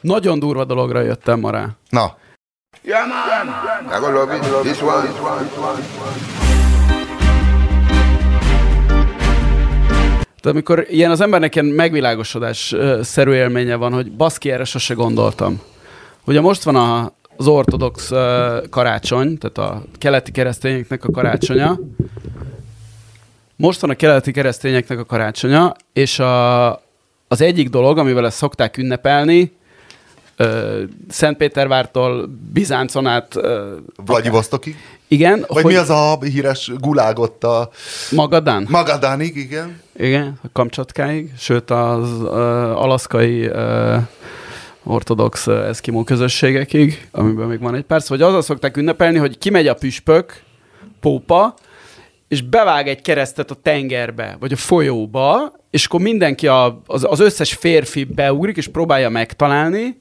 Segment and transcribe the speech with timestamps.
[0.00, 1.68] Nagyon durva dologra jöttem ma rá.
[1.90, 2.16] Na,
[2.84, 3.48] Yeah, man.
[3.86, 4.42] I gonna love it.
[4.62, 5.08] This one.
[10.40, 15.60] Tehát amikor ilyen az embernek ilyen megvilágosodás szerű élménye van, hogy baszki, erre sose gondoltam.
[16.24, 18.10] Ugye most van a, az ortodox
[18.70, 21.78] karácsony, tehát a keleti keresztényeknek a karácsonya.
[23.56, 26.72] Most van a keleti keresztényeknek a karácsonya, és a,
[27.28, 29.57] az egyik dolog, amivel ezt szokták ünnepelni,
[31.08, 33.34] Szentpétervártól Bizáncon át,
[34.04, 34.76] Vladivostokig?
[35.08, 37.70] igen, Vagy mi az a híres gulág ott a
[38.10, 38.66] Magadán?
[38.68, 39.80] Magadánig, igen?
[39.96, 42.30] Igen, a Kamcsatkáig, sőt az uh,
[42.82, 43.96] alaszkai uh,
[44.82, 49.66] ortodox uh, eszkimó közösségekig, amiben még van egy perc, vagy azzal szokták ünnepelni, hogy kimegy
[49.66, 50.42] a püspök,
[51.00, 51.54] pópa,
[52.28, 57.20] és bevág egy keresztet a tengerbe, vagy a folyóba, és akkor mindenki, a, az, az
[57.20, 59.98] összes férfi beugrik, és próbálja megtalálni,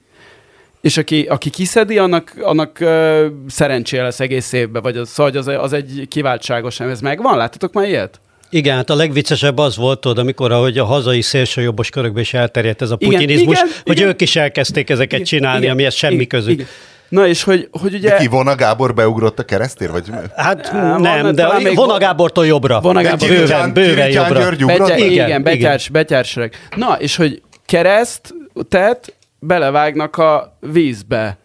[0.87, 5.47] és aki, aki kiszedi, annak, annak uh, szerencséje lesz egész évben, vagy az, szóval az,
[5.47, 7.37] az egy kiváltságos, ez megvan?
[7.37, 8.19] Láttatok már ilyet?
[8.49, 12.81] Igen, hát a legviccesebb az volt, tudod, amikor ahogy a hazai szélsőjobbos körökben is elterjedt
[12.81, 14.07] ez a Igen, putinizmus, igen, hogy igen.
[14.09, 16.51] ők is elkezdték ezeket Igen, csinálni, igen, amihez semmi igen, közük.
[16.51, 16.67] igen.
[17.09, 18.09] Na és hogy, hogy ugye...
[18.09, 19.91] De ki, Vona Gábor beugrott a keresztér?
[19.91, 20.05] Vagy...
[20.35, 22.79] Hát Á, nem, van, de Vona vo- Gábortól jobbra.
[22.79, 24.39] Vona Gábor- bőven, bőven Kirityán jobbra.
[24.39, 24.65] György?
[24.65, 25.43] Betya, Igen, igen, igen.
[25.43, 26.53] betyárs, betyársereg.
[26.75, 28.33] Na, és hogy kereszt,
[28.69, 31.37] tehát belevágnak a vízbe.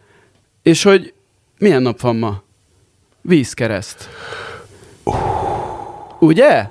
[0.63, 1.15] És hogy
[1.59, 2.43] milyen nap van ma?
[3.21, 4.09] Vízkereszt.
[6.19, 6.67] Ugye?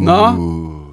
[0.00, 0.36] Na,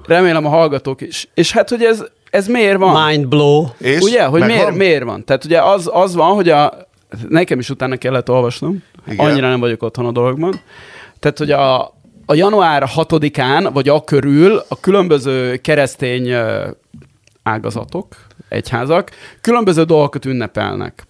[0.06, 1.28] remélem a hallgatók is.
[1.34, 3.06] És hát, hogy ez, ez miért van?
[3.10, 3.66] Mind blow.
[3.78, 4.58] És Ugye, hogy megvan?
[4.58, 5.24] miért, miért van?
[5.24, 6.72] Tehát ugye az, az van, hogy a,
[7.28, 9.26] nekem is utána kellett olvasnom, Igen.
[9.26, 10.60] Annyira nem vagyok otthon a dologban.
[11.18, 11.82] Tehát, hogy a,
[12.26, 16.32] a január 6-án, vagy a körül a különböző keresztény
[17.42, 18.16] ágazatok,
[18.48, 21.06] egyházak különböző dolgokat ünnepelnek.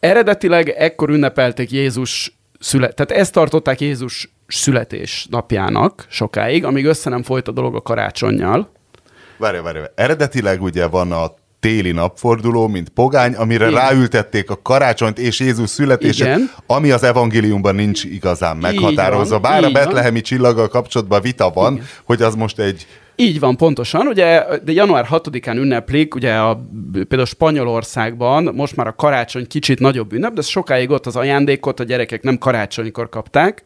[0.00, 7.22] Eredetileg ekkor ünnepelték Jézus szület, tehát ezt tartották Jézus születés napjának sokáig, amíg össze nem
[7.22, 8.72] folyt a dolog a karácsonnyal.
[9.36, 9.90] Várj, várj, várj.
[9.94, 13.80] Eredetileg ugye van a téli napforduló, mint pogány, amire Igen.
[13.80, 16.50] ráültették a karácsonyt és Jézus születését, Igen.
[16.66, 19.38] ami az evangéliumban nincs igazán meghatározva.
[19.38, 21.86] Bár a betlehemi csillaggal kapcsolatban vita van, Igen.
[22.04, 22.86] hogy az most egy
[23.20, 24.06] Így van, pontosan.
[24.06, 26.60] Ugye, de január 6-án ünneplik, ugye a,
[26.92, 31.84] például Spanyolországban most már a karácsony kicsit nagyobb ünnep, de sokáig ott az ajándékot a
[31.84, 33.64] gyerekek nem karácsonykor kapták,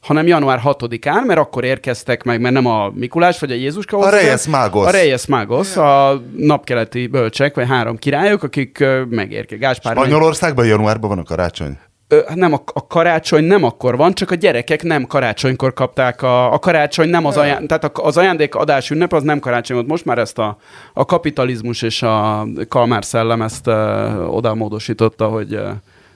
[0.00, 4.08] hanem január 6-án, mert akkor érkeztek meg, mert nem a Mikulás vagy a Jézuska A
[4.10, 4.86] Reyes Magos.
[4.86, 9.58] A Reyes Magos, a napkeleti bölcsek, vagy három királyok, akik megérkeztek.
[9.58, 11.78] Gáspár meg- Spanyolországban januárban van a karácsony.
[12.12, 16.52] Ö, nem, a, a karácsony nem akkor van, csak a gyerekek nem karácsonykor kapták a,
[16.52, 19.88] a karácsony, nem az, aján, tehát az ajándékadás ünnep az nem karácsony volt.
[19.88, 20.56] Most már ezt a,
[20.92, 25.60] a kapitalizmus és a kalmár szellem ezt ö, oda módosította, hogy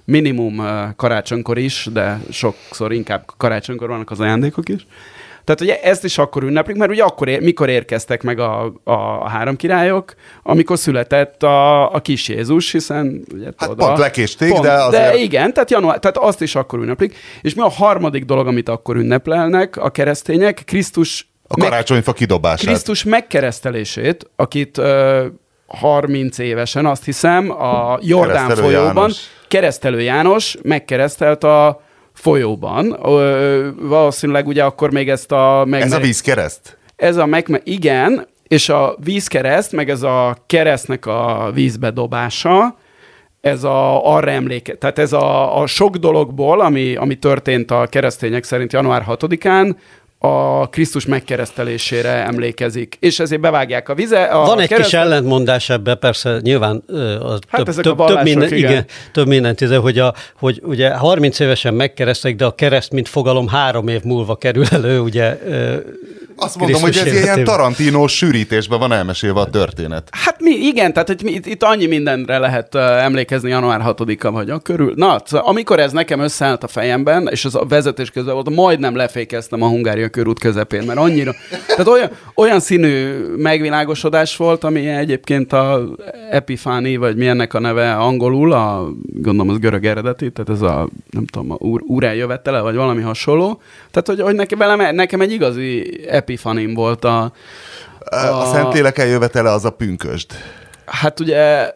[0.04, 0.62] minimum
[0.96, 4.86] karácsonykor is, de sokszor inkább karácsonykor vannak az ajándékok is.
[5.44, 9.28] Tehát ugye ezt is akkor ünneplik, mert ugye akkor, ér, mikor érkeztek meg a, a,
[9.28, 14.62] három királyok, amikor született a, a kis Jézus, hiszen ugye Hát tudod, pont lekésték, pont,
[14.62, 17.16] de azért- De igen, tehát, január, tehát azt is akkor ünneplik.
[17.42, 20.62] És mi a harmadik dolog, amit akkor ünnepelnek a keresztények?
[20.66, 22.66] Krisztus, A karácsonyfa kidobását.
[22.66, 25.26] Krisztus megkeresztelését, akit ö,
[25.66, 29.16] 30 évesen, azt hiszem, a Jordán Keresztelő folyóban János.
[29.48, 31.82] keresztelő János megkeresztelt a
[32.14, 32.98] folyóban.
[33.04, 35.64] Ö, valószínűleg ugye akkor még ezt a...
[35.68, 36.78] Meg, Ez a vízkereszt?
[36.96, 42.76] ez a meg, igen, és a vízkereszt, meg ez a keresztnek a vízbe dobása,
[43.40, 44.74] ez a, arra emléke.
[44.74, 49.74] Tehát ez a, a sok dologból, ami, ami történt a keresztények szerint január 6-án,
[50.18, 52.96] a Krisztus megkeresztelésére emlékezik.
[53.00, 54.22] És ezért bevágják a vize.
[54.24, 56.84] A Van egy kereszt- kis ellentmondás ebbe, persze nyilván
[57.20, 58.70] az Hát több, ezek a több, több, minden, igen.
[58.70, 63.08] igen, több mindent izé, hogy, a, hogy ugye 30 évesen megkeresztek, de a kereszt, mint
[63.08, 65.38] fogalom három év múlva kerül elő, ugye
[66.36, 67.56] Azt mondom, hogy Krisztus ez ilyen életében.
[67.56, 70.08] Tarantino sűrítésben van elmesélve a történet.
[70.10, 74.30] Hát mi, igen, tehát hogy mi- itt, itt annyi mindenre lehet uh, emlékezni január 6-a
[74.30, 74.92] vagy a körül.
[74.96, 78.96] Na, szóval amikor ez nekem összeállt a fejemben, és az a vezetés közben volt, majdnem
[78.96, 79.66] lefékeztem a
[80.04, 81.34] Hungária körút közepén, mert annyira,
[81.66, 85.82] tehát olyan, olyan színű megvilágosodás volt, ami egyébként a
[86.30, 90.88] Epifáni, vagy mi ennek a neve angolul, a, gondolom az görög eredeti, tehát ez a,
[91.10, 93.60] nem tudom, a úr, úr eljövetele, vagy valami hasonló.
[93.90, 97.32] Tehát, hogy, hogy nekem, velem, nekem egy igazi epifanim volt a,
[98.10, 100.30] A, a Szentlélek eljövetele az a pünkösd.
[100.84, 101.70] Hát ugye,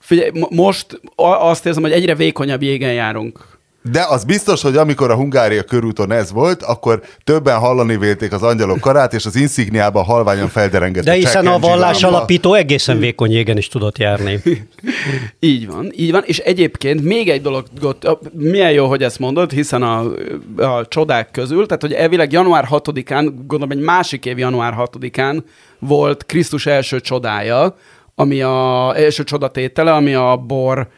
[0.00, 3.51] figyelj, mo- most a- azt érzem, hogy egyre vékonyabb jégen járunk.
[3.90, 8.42] De az biztos, hogy amikor a Hungária körúton ez volt, akkor többen hallani vélték az
[8.42, 12.16] angyalok karát, és az insigniában halványan felderengett De hiszen a vallás lámpa.
[12.16, 14.42] alapító egészen vékony jégen is tudott járni.
[15.40, 19.50] Így van, így van, és egyébként még egy dologot, a- milyen jó, hogy ezt mondod,
[19.50, 20.04] hiszen a,
[20.56, 25.42] a csodák közül, tehát hogy elvileg január 6-án, gondolom egy másik év január 6-án
[25.78, 27.76] volt Krisztus első csodája,
[28.14, 30.88] ami a első csodatétele, ami a bor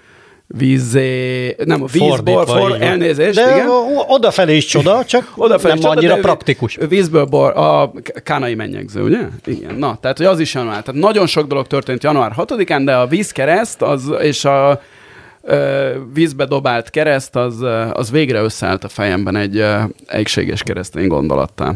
[0.47, 3.69] vízé, nem, a vízbor, for, elnézést, De igen.
[4.07, 6.79] odafelé is csoda, csak Odafelé nem csoda, annyira praktikus.
[6.89, 7.93] Vízből bor, a
[8.23, 9.21] kánai mennyegző, ugye?
[9.45, 9.75] Igen.
[9.75, 10.83] Na, tehát hogy az is január.
[10.83, 14.81] Tehát nagyon sok dolog történt január 6-án, de a vízkereszt az, és a
[16.15, 19.65] vízbe dobált kereszt, az, az végre összeállt a fejemben egy
[20.07, 21.75] egységes keresztény gondolattá.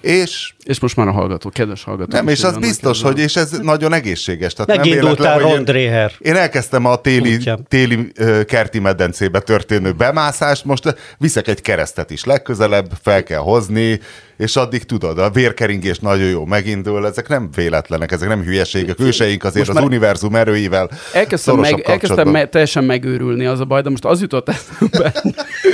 [0.00, 2.16] És És most már a hallgató, kedves hallgató.
[2.16, 4.52] nem, és az biztos, hogy és ez nagyon egészséges.
[4.52, 6.12] Tehát nem véletlen, hogy én- Rondréher.
[6.18, 7.64] Én elkezdtem a téli, Útján.
[7.68, 8.12] téli
[8.46, 14.00] kerti medencébe történő bemászást, most viszek egy keresztet is legközelebb, fel kell hozni,
[14.40, 19.44] és addig tudod, a vérkeringés nagyon jó megindul, ezek nem véletlenek, ezek nem hülyeségek, őseink
[19.44, 23.90] azért Most az univerzum erőivel Elkezdtem, meg, elkezdtem me- teljesen megőrülni az a baj, de
[23.90, 25.12] most az jutott eszembe,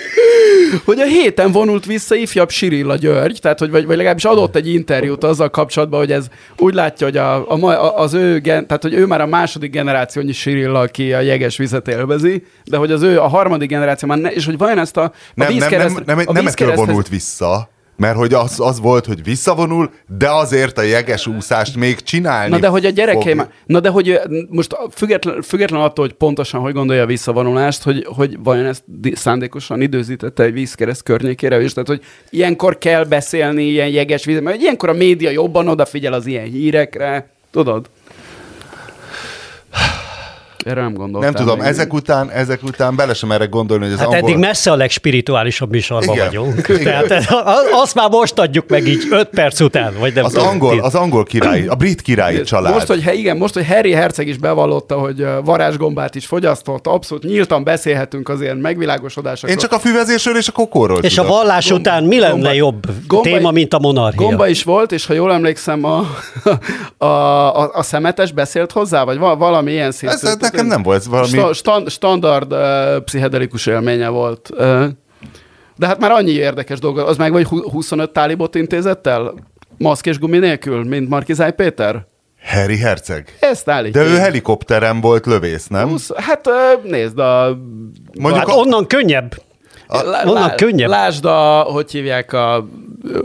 [0.85, 4.69] hogy a héten vonult vissza ifjabb Sirilla György, tehát hogy vagy, vagy legalábbis adott egy
[4.75, 6.27] interjút azzal kapcsolatban, hogy ez
[6.59, 9.71] úgy látja, hogy a, a, a, az ő, gen, tehát hogy ő már a második
[9.71, 14.19] generációnyi Sirilla, aki a jeges vizet élvezi, de hogy az ő a harmadik generáció már,
[14.19, 16.75] ne, és hogy vajon ezt a, a Nem, nem, nem, vízkereszt- nem, a nem ettől
[16.75, 22.01] vonult vissza, mert hogy az, az volt, hogy visszavonul, de azért a jeges úszást még
[22.01, 23.49] csinálni Na de hogy a gyerekeim, fog.
[23.67, 28.39] na de hogy most független, független attól, hogy pontosan hogy gondolja a visszavonulást, hogy, hogy
[28.43, 34.25] vajon ezt szándékosan időzítette egy vízkereszt környékére is, tehát hogy ilyenkor kell beszélni ilyen jeges
[34.25, 37.89] víz, mert ilyenkor a média jobban odafigyel az ilyen hírekre, tudod?
[40.67, 41.33] Erre nem gondoltam.
[41.33, 44.21] Nem tudom, ezek után, ezek után bele sem merek gondolni, hogy az Hát angol...
[44.29, 46.27] eddig messze a legspirituálisabb műsorban Igen.
[46.27, 46.69] vagyunk.
[46.81, 47.07] Igen.
[47.09, 50.49] Tehát a- azt már most adjuk meg így öt perc után, vagy nem Az tudom,
[50.49, 52.73] angol, az angol király, a brit királyi család.
[52.73, 57.65] Most, hogy igen, most, hogy Harry Herceg is bevallotta, hogy varázsgombát is fogyasztott, abszolút nyíltan
[57.65, 59.51] beszélhetünk az ilyen megvilágosodásokról.
[59.51, 61.37] Én csak a füvezésről és a kokóról És a tudok.
[61.37, 64.27] vallás után mi lenne gomba- jobb gomba- téma, mint a monarchia?
[64.27, 66.07] Gomba is volt, és ha jól emlékszem, a,
[67.05, 67.07] a,
[67.63, 70.15] a, a szemetes beszélt hozzá, vagy val- valami ilyen szintű.
[70.15, 74.51] Ez- ez nekem nem volt, valami- Sta, stand, standard uh, pszichedelikus élménye volt.
[74.53, 74.85] Uh,
[75.77, 79.35] de hát már annyi érdekes dolog, az meg vagy hu- 25 tálibot intézett el?
[79.79, 82.07] Maszk és gumi nélkül, mint Markizáj Péter?
[82.45, 83.37] Harry Herceg.
[83.41, 84.03] Ezt állítja.
[84.03, 85.89] De ő helikopteren volt lövész, nem?
[85.89, 86.49] 20, hát
[86.83, 87.59] nézd, a,
[88.19, 89.35] Mondjuk Hát a, onnan könnyebb.
[89.89, 90.89] lá, onnan könnyebb.
[90.89, 92.67] Lásd a, hogy hívják a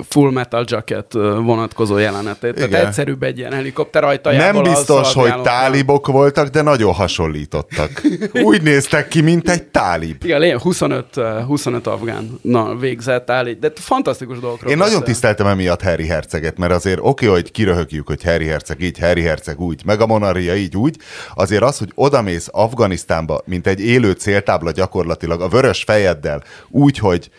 [0.10, 1.14] Full Metal Jacket
[1.44, 2.54] vonatkozó jelenetét.
[2.54, 2.86] Tehát Igen.
[2.86, 4.32] egyszerűbb egy ilyen helikopter ajta.
[4.32, 8.02] nem biztos, hogy tálibok voltak, de nagyon hasonlítottak.
[8.44, 10.24] Úgy néztek ki, mint egy tálib.
[10.24, 15.08] Igen, lényeg, 25, ö, 25 afgán na, végzett állít, de fantasztikus dolgokról Én nagyon beszél.
[15.08, 19.22] tiszteltem emiatt Harry Herceget, mert azért oké, okay, hogy kiröhögjük, hogy Harry Herceg így, Harry
[19.22, 20.96] Herceg úgy, meg a monarchia így úgy,
[21.34, 27.30] azért az, hogy odamész Afganisztánba, mint egy élő céltábla gyakorlatilag, a vörös fejeddel, úgy, hogy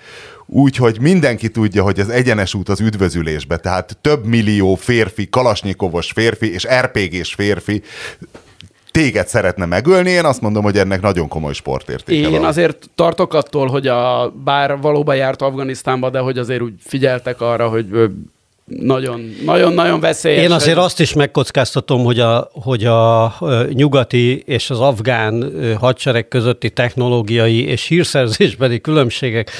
[0.52, 6.12] úgy, hogy mindenki tudja, hogy az egyenes út az üdvözülésbe, tehát több millió férfi, kalasnyikovos
[6.12, 7.82] férfi és RPG-s férfi
[8.90, 12.44] téged szeretne megölni, én azt mondom, hogy ennek nagyon komoly sportértéke Én van.
[12.44, 17.68] azért tartok attól, hogy a, bár valóban járt Afganisztánba, de hogy azért úgy figyeltek arra,
[17.68, 17.86] hogy
[18.68, 20.42] ö, nagyon, nagyon, nagyon veszélyes.
[20.42, 23.34] Én azért hogy- azt is megkockáztatom, hogy a, hogy a
[23.72, 29.50] nyugati és az afgán hadsereg közötti technológiai és hírszerzésbeli különbségek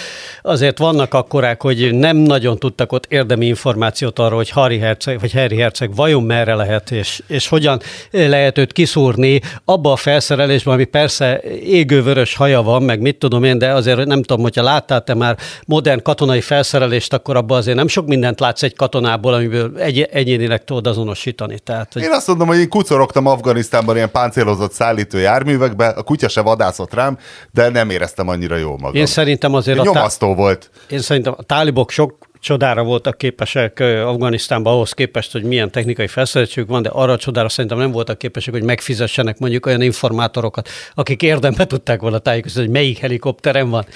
[0.42, 5.32] azért vannak akkorák, hogy nem nagyon tudtak ott érdemi információt arról, hogy Harry Herceg, vagy
[5.32, 10.84] Harry Herceg vajon merre lehet, és, és hogyan lehet őt kiszúrni abba a felszerelésben, ami
[10.84, 15.14] persze égővörös haja van, meg mit tudom én, de azért nem tudom, hogyha láttál te
[15.14, 15.36] már
[15.66, 20.64] modern katonai felszerelést, akkor abban azért nem sok mindent látsz egy katonából, amiből egy, egyénileg
[20.64, 21.58] tudod azonosítani.
[21.58, 26.28] Tehát, hogy Én azt mondom, hogy én kucorogtam Afganisztánban ilyen páncélozott szállító járművekbe, a kutya
[26.28, 27.18] se vadászott rám,
[27.52, 28.94] de nem éreztem annyira jól magam.
[28.94, 30.70] én szerintem azért a, tá- Nyomasztó volt.
[30.90, 36.68] én szerintem a tálibok sok csodára voltak képesek Afganisztánban ahhoz képest, hogy milyen technikai felszereltségük
[36.70, 41.22] van, de arra a csodára szerintem nem voltak képesek, hogy megfizessenek mondjuk olyan informátorokat, akik
[41.22, 43.86] érdembe tudták volna tájékoztatni, hogy melyik helikopteren van.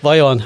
[0.00, 0.40] Vajon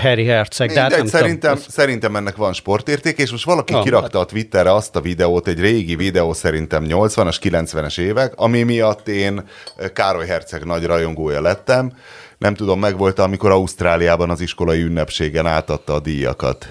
[0.00, 0.72] Harry, Herceg?
[0.72, 1.68] De hát nem szerintem, tudom.
[1.68, 5.60] szerintem ennek van sportérték, és most valaki Van, kirakta a Twitterre azt a videót, egy
[5.60, 9.44] régi videó szerintem 80-as, 90-es évek, ami miatt én
[9.92, 11.92] Károly Herceg nagy rajongója lettem.
[12.38, 16.68] Nem tudom, megvolt amikor Ausztráliában az iskolai ünnepségen átadta a díjakat.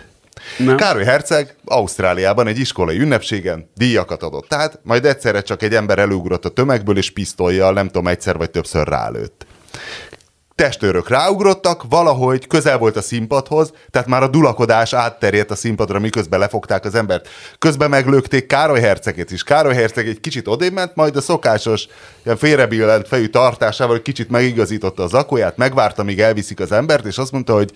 [0.57, 0.75] Nem.
[0.77, 4.47] Károly Herceg Ausztráliában egy iskolai ünnepségen díjakat adott.
[4.47, 8.51] Tehát majd egyszerre csak egy ember előugrott a tömegből, és pisztolyjal nem tudom, egyszer vagy
[8.51, 9.45] többször rálőtt.
[10.55, 16.39] testőrök ráugrottak, valahogy közel volt a színpadhoz, tehát már a dulakodás átterjedt a színpadra, miközben
[16.39, 17.29] lefogták az embert.
[17.59, 19.43] Közben meglőkték Károly herceget is.
[19.43, 21.87] Károly herceg egy kicsit odébb majd a szokásos
[22.25, 27.31] ilyen félrebillent fejű tartásával kicsit megigazította az akóját, megvárta, míg elviszik az embert, és azt
[27.31, 27.71] mondta, hogy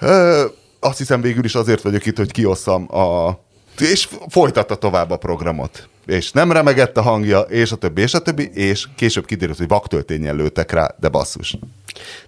[0.00, 0.44] "Ö,
[0.84, 3.38] azt hiszem végül is azért vagyok itt, hogy kiosszam a...
[3.78, 5.88] És folytatta tovább a programot.
[6.06, 9.68] És nem remegett a hangja, és a többi, és a többi, és később kiderült, hogy
[9.68, 11.56] vaktöltényen lőttek rá, de basszus.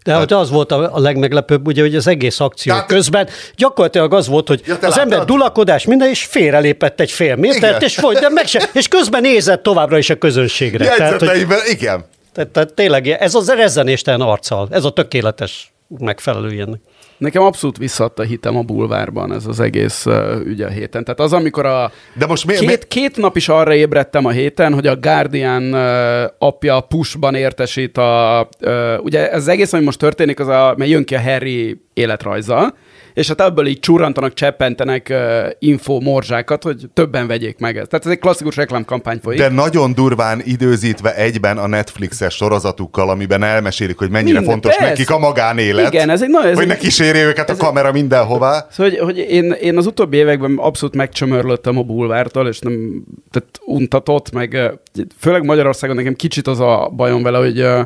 [0.05, 4.15] De hát az volt a a legmeglepőbb, ugye, hogy az egész akció Tehát- közben gyakorlatilag
[4.15, 5.27] az volt, hogy Ja, az ember láttad?
[5.27, 7.81] dulakodás minden, és félrelépett egy fél métert, Igen.
[7.81, 10.97] és folyt, de meg se, és közben nézett továbbra is a közönségre.
[10.97, 12.05] Tehát, hogy, igen.
[12.33, 16.81] tehát, tehát tényleg ez az rezzenéstelen arccal, ez a tökéletes megfelelő ilyennek.
[17.19, 21.05] Nekem abszolút visszadta hitem a bulvárban ez az egész uh, ügy a héten.
[21.05, 24.31] Tehát az, amikor a De most mi, mi, két, két nap is arra ébredtem a
[24.31, 28.49] héten, hogy a Guardian uh, apja pushban értesít a...
[28.61, 31.81] Uh, ugye ez az egész, ami most történik, az a, mert jön ki a Harry
[31.95, 32.75] életrajza,
[33.15, 37.89] és hát ebből így csurrantanak, cseppentenek uh, info morzsákat, hogy többen vegyék meg ezt.
[37.89, 39.41] Tehát ez egy klasszikus reklámkampány folyik.
[39.41, 44.89] de nagyon durván időzítve egyben a Netflixes sorozatukkal, amiben elmesélik, hogy mennyire Minden, fontos persze.
[44.89, 45.93] nekik a magánélet.
[45.93, 46.51] Igen, ez egy nagyon...
[46.51, 48.67] Ez hogy egy, ne kísérje őket a kamera mindenhová.
[48.71, 53.49] Szóval, hogy, hogy én, én az utóbbi években abszolút megcsömörlöttem a bulvártól, és nem, tehát
[53.65, 54.73] untatott, meg
[55.19, 57.81] főleg Magyarországon nekem kicsit az a bajom vele, hogy ö,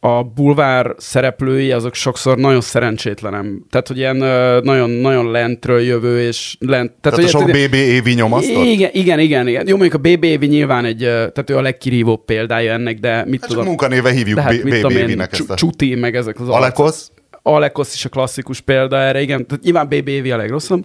[0.00, 3.64] a bulvár szereplői azok sokszor nagyon szerencsétlenem.
[3.70, 4.16] Tehát, hogy ilyen
[4.64, 6.92] nagyon, nagyon lentről jövő, és lent...
[7.00, 8.64] Tehát a hogy- sok BB évi nyomasztott?
[8.64, 9.66] igen, igen, igen, igen.
[9.68, 13.30] Jó, mondjuk a BB Évi nyilván egy, tehát ő a legkirívóbb példája ennek, de mit
[13.30, 13.64] Hát csak tudom.
[13.64, 15.54] munkanéve hívjuk hát, BB évinek ezt a...
[15.54, 16.48] Csu- Csuti, meg ezek az.
[16.48, 17.10] Alekosz?
[17.42, 19.46] Alekosz is a klasszikus példa erre, igen.
[19.46, 20.84] Tehát nyilván BB Évi a legrosszabb.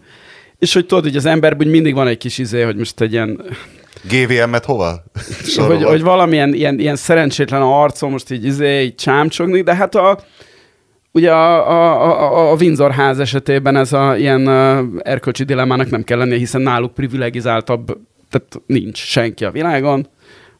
[0.59, 3.41] És hogy tudod, hogy az emberben mindig van egy kis izé, hogy most egy ilyen,
[4.09, 5.03] GVM-et hova?
[5.55, 10.19] hogy, hogy valamilyen ilyen, ilyen szerencsétlen arcon most így izé, így csámcsogni, de hát a,
[11.11, 14.47] ugye a, a, a, a Windsor ház esetében ez a ilyen
[14.99, 17.97] erkölcsi dilemmának nem kell lennie, hiszen náluk privilegizáltabb,
[18.29, 20.07] tehát nincs senki a világon,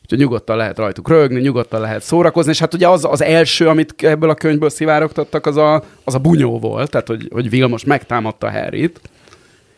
[0.02, 3.94] úgyhogy nyugodtan lehet rajtuk rögni, nyugodtan lehet szórakozni, és hát ugye az, az első, amit
[3.98, 8.52] ebből a könyvből szivárogtattak, az a, az a bunyó volt, tehát hogy, hogy Vilmos megtámadta
[8.52, 9.02] Harryt.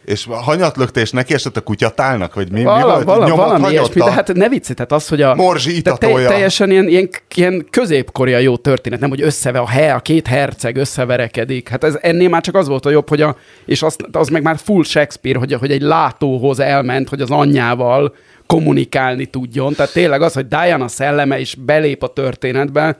[0.05, 3.03] És hanyatlökte, és neki esett a kutyatálnak, vagy mi, mi Vala, volt?
[3.03, 5.35] vala, Nyomot valami ilyesmi, de hát ne vicc, tehát az, hogy a...
[5.35, 6.27] Morzsi itatója.
[6.27, 10.75] teljesen ilyen, ilyen, ilyen középkorea jó történet, nem, hogy összeve a, he, a két herceg
[10.75, 11.69] összeverekedik.
[11.69, 14.41] Hát ez ennél már csak az volt a jobb, hogy a, és az, az meg
[14.41, 19.73] már full Shakespeare, hogy, hogy egy látóhoz elment, hogy az anyjával kommunikálni tudjon.
[19.73, 22.97] Tehát tényleg az, hogy Diana szelleme is belép a történetbe,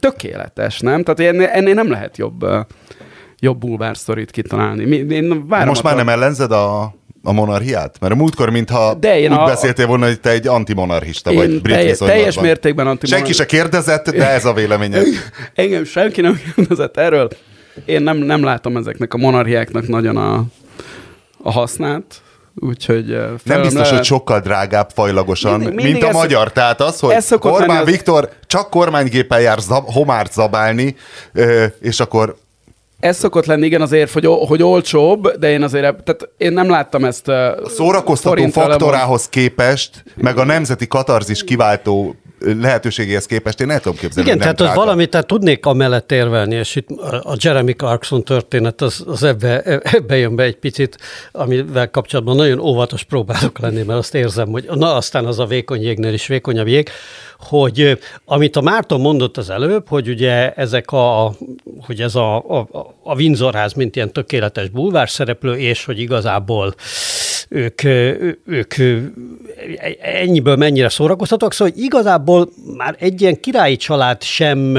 [0.00, 1.02] tökéletes, nem?
[1.02, 2.46] Tehát ennél, ennél nem lehet jobb,
[3.44, 4.84] jobb bulvár sztorit kitalálni.
[4.84, 6.82] Mi, én várom Most már nem ellenzed a,
[7.22, 7.96] a monarchiát?
[8.00, 11.50] Mert a múltkor, mintha De én úgy a- beszéltél volna, hogy te egy antimonarchista vagy
[11.52, 13.16] Én brit teljes, teljes mértékben antimonarchista.
[13.16, 15.06] Senki se kérdezett, de ez a véleményed.
[15.54, 17.28] Engem senki nem kérdezett erről.
[17.84, 20.44] Én nem, nem látom ezeknek a monarchiáknak nagyon a,
[21.42, 22.04] a hasznát,
[22.54, 23.06] úgyhogy...
[23.44, 26.52] Nem biztos, lehet- hogy sokkal drágább fajlagosan, Mindig- mindig mint a ez- magyar.
[26.52, 30.96] Tehát az, hogy Orbán az- Viktor csak kormánygéppel jár zab, homárt zabálni,
[31.80, 32.36] és akkor
[33.04, 36.68] Ez szokott lenni, igen, az érv, hogy, hogy olcsóbb, de én azért, tehát én nem
[36.68, 42.14] láttam ezt a szórakoztató faktorához képest, meg a nemzeti katarzis kiváltó
[42.60, 46.76] lehetőségéhez képest én el tudom képzelni, Igen, tehát az valamit, tehát tudnék amellett érvelni, és
[46.76, 46.88] itt
[47.22, 50.98] a Jeremy Clarkson történet az, az ebbe, ebbe jön be egy picit,
[51.32, 55.82] amivel kapcsolatban nagyon óvatos próbálok lenni, mert azt érzem, hogy na aztán az a vékony
[55.82, 56.88] jégnél is vékonyabb jég,
[57.38, 61.34] hogy amit a Márton mondott az előbb, hogy ugye ezek a,
[61.86, 62.68] hogy ez a, a,
[63.02, 66.74] a Windsor ház, mint ilyen tökéletes bulvár szereplő, és hogy igazából
[67.54, 67.84] ők,
[68.46, 68.74] ők
[70.00, 74.78] ennyiből mennyire szórakoztatók, szóval igazából már egy ilyen királyi család sem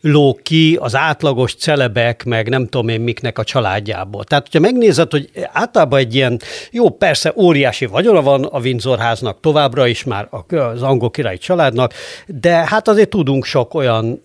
[0.00, 4.24] ló ki az átlagos celebek, meg nem tudom én miknek a családjából.
[4.24, 9.40] Tehát, hogyha megnézed, hogy általában egy ilyen, jó, persze óriási vagyona van a Windsor háznak
[9.40, 11.92] továbbra is már az angol királyi családnak,
[12.26, 14.20] de hát azért tudunk sok olyan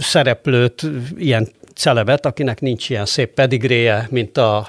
[0.00, 0.82] szereplőt,
[1.18, 4.68] ilyen celebet, akinek nincs ilyen szép pedigréje, mint a,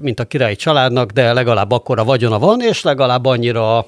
[0.00, 3.86] mint a királyi családnak, de legalább akkora vagyona van, és legalább annyira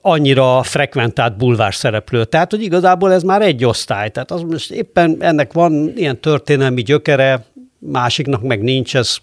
[0.00, 2.24] annyira frekventált bulvár szereplő.
[2.24, 4.10] Tehát, hogy igazából ez már egy osztály.
[4.10, 7.44] Tehát az most éppen ennek van ilyen történelmi gyökere,
[7.78, 9.16] másiknak meg nincs, ez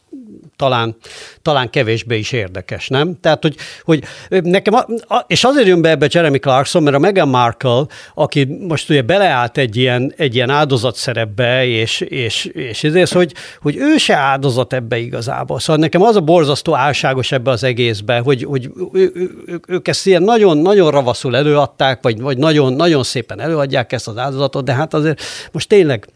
[0.56, 0.96] talán,
[1.42, 3.20] talán kevésbé is érdekes, nem?
[3.22, 7.00] Tehát, hogy, hogy nekem, a, a, és azért jön be ebbe Jeremy Clarkson, mert a
[7.00, 12.84] Meghan Markle, aki most ugye beleállt egy ilyen, egy ilyen áldozat szerepbe, és, és, és
[12.84, 15.60] ezért, hogy, hogy ő se áldozat ebbe igazából.
[15.60, 19.88] Szóval nekem az a borzasztó álságos ebbe az egészbe, hogy, hogy ő, ő, ő, ők
[19.88, 24.64] ezt ilyen nagyon, nagyon ravaszul előadták, vagy, vagy nagyon, nagyon szépen előadják ezt az áldozatot,
[24.64, 25.22] de hát azért
[25.52, 26.08] most tényleg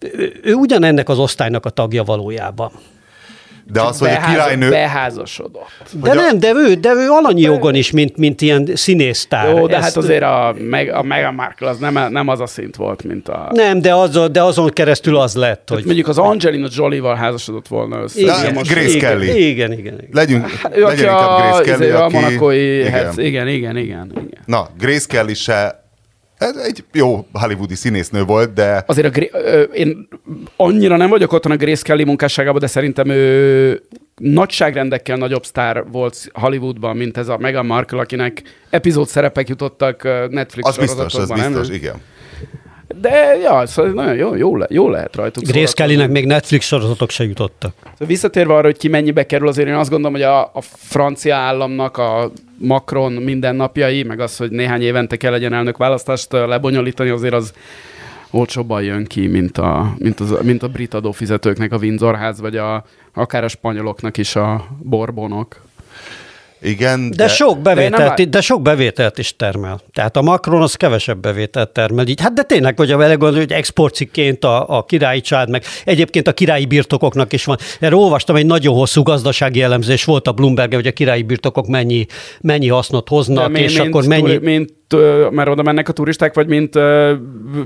[0.00, 2.72] ő, ő ugyanennek az osztálynak a tagja valójában.
[3.72, 4.70] De az, hogy a királynő...
[4.70, 5.68] Beházasodott.
[5.92, 9.56] De Hogy a- nem, de ő, de ő alanyi jogon is, mint, mint ilyen színésztár.
[9.56, 12.46] Jó, de Ezt- hát azért a, meg, a Meghan Markle az nem, nem az a
[12.46, 13.48] szint volt, mint a...
[13.52, 15.76] Nem, de, az, de azon keresztül az lett, hogy...
[15.76, 18.20] Hogy mondjuk az Angelina Jolie-val házasodott volna össze.
[18.20, 19.26] Igen, most- Grace igen, Kelly.
[19.26, 20.08] Igen, igen, igen.
[20.12, 22.14] Legyünk, Ő, aki legyen inkább a, Grace Kelly, izé, a aki...
[22.14, 22.86] monakói igen.
[22.86, 23.12] igen.
[23.18, 24.28] igen, igen, igen, igen.
[24.46, 25.83] Na, Grace Kelly se
[26.38, 30.08] ez egy jó hollywoodi színésznő volt, de Azért a, ö, én
[30.56, 33.82] annyira nem vagyok otthon a Grace Kelly munkásságában, de szerintem ő
[34.16, 40.68] nagyságrendekkel nagyobb sztár volt Hollywoodban, mint ez a Meghan Markle, akinek epizód szerepek jutottak Netflix
[40.68, 41.60] az biztos, az sorozatokban, nem?
[41.60, 41.94] biztos, igen.
[43.00, 45.44] De ja, szóval nagyon jó, jó, le, jó lehet rajtuk.
[45.44, 45.72] Grace.
[45.74, 47.72] Kellynek még Netflix sorozatok se jutottak.
[47.80, 51.36] Szóval visszatérve arra, hogy ki mennyibe kerül, azért én azt gondolom, hogy a, a francia
[51.36, 57.34] államnak a Macron mindennapjai, meg az, hogy néhány évente kell legyen elnök választást lebonyolítani, azért
[57.34, 57.52] az
[58.30, 62.84] olcsóbban jön ki, mint a, mint, az, mint a brit adófizetőknek a Windsorház, vagy a,
[63.14, 65.62] akár a spanyoloknak is a borbonok.
[66.64, 69.80] Igen, De, de, sok de bevételt, nem- de sok bevételt is termel.
[69.92, 72.06] Tehát a Macron az kevesebb bevételt termel.
[72.06, 76.28] Így, hát de tényleg, hogy a belegondolj, hogy exportcikként a, a királyi család, meg egyébként
[76.28, 77.56] a királyi birtokoknak is van.
[77.80, 82.06] Erről olvastam, egy nagyon hosszú gazdasági elemzés volt a bloomberg hogy a királyi birtokok mennyi,
[82.40, 84.36] mennyi hasznot hoznak, mi- és mint, akkor mennyi...
[84.36, 84.72] Mint,
[85.30, 86.74] mert oda mennek a turisták, vagy mint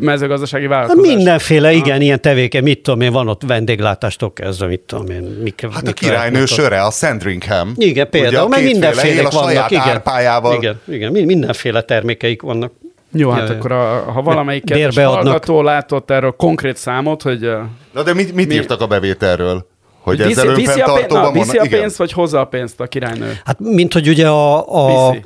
[0.01, 1.15] mezőgazdasági Hát vállalkozás?
[1.15, 5.23] Mindenféle, igen, ilyen tevéke, mit tudom én, van ott vendéglátástól kezdve, mit tudom én.
[5.43, 6.49] Mik, hát a mik királynő lehetnek ott.
[6.49, 7.73] söre, a Sandringham.
[7.77, 9.83] Igen, például, a él mindenféle a saját vannak, igen.
[9.83, 10.55] árpájával.
[10.57, 12.73] Igen, igen, mi- mindenféle termékeik vannak.
[13.13, 17.41] Jó, hát Ja, akkor a, ha valamelyik kedves hallgató látott erről konkrét számot, hogy
[17.93, 19.67] Na de mit, mit Mi- írtak a bevételről?
[20.01, 21.81] Hogy viszi, ezzel viszi, a, pénzt, önfenntartóban na, viszi a Igen.
[21.81, 23.39] pénzt, vagy hozza a pénzt a királynő?
[23.45, 24.57] Hát, mint hogy ugye a...
[24.87, 25.25] a Viszi.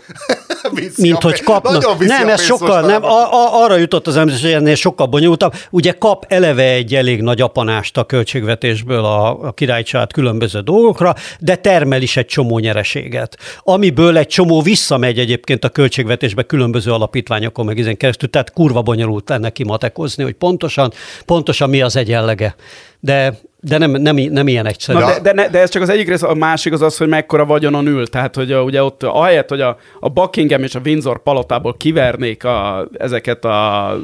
[0.96, 1.98] Mint hogy kapnak.
[1.98, 5.54] Nem, ez sokkal, nem, a, a, arra jutott az említés, hogy ennél sokkal bonyolultabb.
[5.70, 11.56] Ugye kap eleve egy elég nagy apanást a költségvetésből a, a királycsalád különböző dolgokra, de
[11.56, 17.78] termel is egy csomó nyereséget, amiből egy csomó visszamegy egyébként a költségvetésbe különböző alapítványokon, meg
[17.78, 20.92] ezen keresztül, tehát kurva bonyolult lenne kimatekozni, hogy pontosan,
[21.26, 22.54] pontosan mi az egyenlege.
[23.00, 23.34] De,
[23.64, 24.98] de nem, nem, nem ilyen egyszerű.
[24.98, 27.08] Na, de, de, ne, de ez csak az egyik rész, a másik az az, hogy
[27.08, 28.06] mekkora vagyonon ül.
[28.06, 32.44] Tehát, hogy a, ugye ott ahelyett, hogy a, a Buckingham és a Windsor palotából kivernék
[32.44, 33.96] a, ezeket a,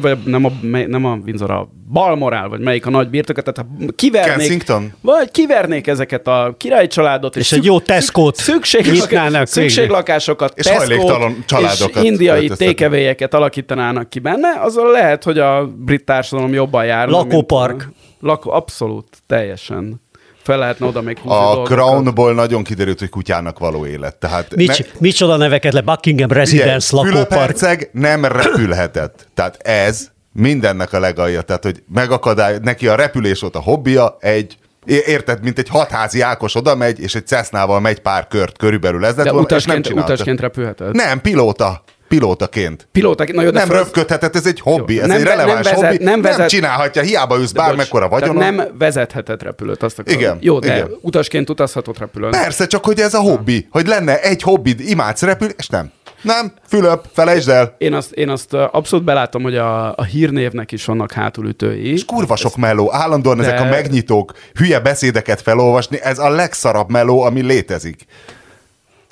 [0.00, 0.50] vagy nem a,
[0.86, 4.92] nem a Windsor, a Balmoral, vagy melyik a nagy birtokat, tehát ha kivernék, Kensington?
[5.00, 10.86] vagy kivernék ezeket a királyi családot, És egy jó Tesco-t szükség, nyitnának szükséglakásokat, És Tesco-t
[10.86, 16.86] hajléktalan családokat és indiai tékevélyeket alakítanának ki benne, azzal lehet, hogy a brit társadalom jobban
[16.86, 17.86] mint Lakópark.
[17.88, 20.00] a- Lakó, abszolút, teljesen.
[20.42, 21.66] Fel lehetne oda még húzni A dolgokat.
[21.78, 24.16] Crownból nagyon kiderült, hogy kutyának való élet.
[24.16, 27.88] Tehát Mics, micsoda neveket le, Buckingham Residence, Figyelj, lakópark.
[27.92, 29.26] Nem repülhetett.
[29.34, 31.42] Tehát ez mindennek a legalja.
[31.42, 36.54] Tehát, hogy megakadály, neki a repülés volt a hobbija, egy Érted, mint egy hatházi Ákos
[36.54, 39.04] oda megy, és egy Cessnával megy pár kört körülbelül.
[39.04, 40.12] Ez lett De volna, és nem utasként, csinálta.
[40.12, 40.94] utasként repülheted?
[40.94, 41.82] Nem, pilóta.
[42.10, 42.88] Pilótaként.
[42.92, 45.38] Pilóta, na jó, nem föl- röpködhetett, ez egy hobbi, Jó, ez nem egy ve- nem
[45.46, 46.04] releváns vezet- hobbi.
[46.04, 48.36] nem Nem, vezet- csinálhatja, hiába de bármekkora vagyonon.
[48.36, 50.20] Nem vezethetett repülőt, azt akarom.
[50.20, 50.90] Igen, Jó, de igen.
[51.00, 52.30] utasként utazhatott repülőn.
[52.30, 55.90] Persze, csak hogy ez a hobbi, hogy lenne egy hobbid, imádsz repülni, és nem.
[56.22, 57.74] Nem, Fülöp, felejtsd el.
[57.78, 61.92] Én azt, én azt abszolút belátom, hogy a, a hírnévnek is vannak hátulütői.
[61.92, 66.90] És kurva sok meló, állandóan De- ezek a megnyitók, hülye beszédeket felolvasni, ez a legszarabb
[66.90, 68.04] meló, ami létezik.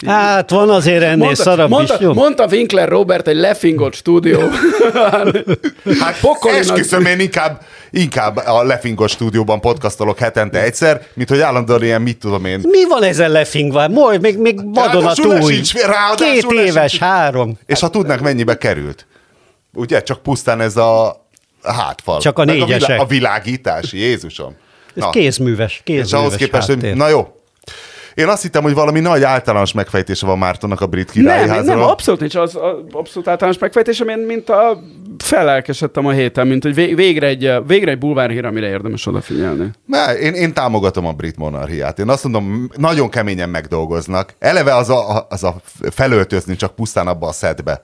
[0.07, 2.13] Hát van azért ennél Mondta, szarabb mondta, is, jó?
[2.15, 4.41] mondta Winkler Robert egy lefingott stúdió.
[6.01, 11.41] Hát Pokoli nagy- esküszöm, én inkább, inkább a Lefingos stúdióban podcastolok hetente egyszer, mint hogy
[11.41, 13.89] állandóan ilyen, mit tudom én, Mi van ezzel lefingva?
[13.89, 15.35] Majd még, még vadonatúj.
[15.35, 15.85] lesincs, Két
[16.19, 16.53] lesincs.
[16.53, 17.59] éves, három.
[17.67, 19.07] És ha tudnak, mennyibe került?
[19.75, 20.03] Ugye?
[20.03, 21.25] Csak pusztán ez a
[21.63, 22.21] hátfal.
[22.21, 22.87] Csak a négyesek.
[22.87, 24.55] vilá- a világítás, Jézusom.
[24.97, 26.95] Ez kézműves, kézműves És ahhoz képest, hogy, háttér.
[26.97, 27.33] na jó.
[28.19, 31.81] Én azt hittem, hogy valami nagy általános megfejtése van Mártonnak a brit királyi nem, nem,
[31.81, 34.81] abszolút nincs az, az abszolút általános megfejtésem, én mint a
[35.19, 39.71] felelkesedtem a héten, mint hogy vé- végre egy, végre egy bulvárhír, amire érdemes odafigyelni.
[39.87, 41.99] Ne, én, én támogatom a brit monarchiát.
[41.99, 44.35] Én azt mondom, nagyon keményen megdolgoznak.
[44.39, 45.57] Eleve az a, az a
[45.91, 47.83] felöltözni csak pusztán abba a szedbe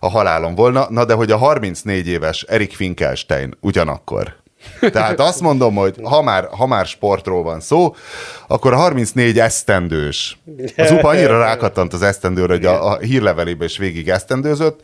[0.00, 0.86] a halálom volna.
[0.90, 4.44] Na de hogy a 34 éves Erik Finkelstein ugyanakkor
[4.80, 7.94] Tehát azt mondom, hogy ha már, ha már sportról van szó,
[8.48, 10.38] akkor a 34 esztendős.
[10.76, 14.80] Az UPA annyira rákattant az esztendőre, hogy a, a hírlevelébe is végig esztendőzött.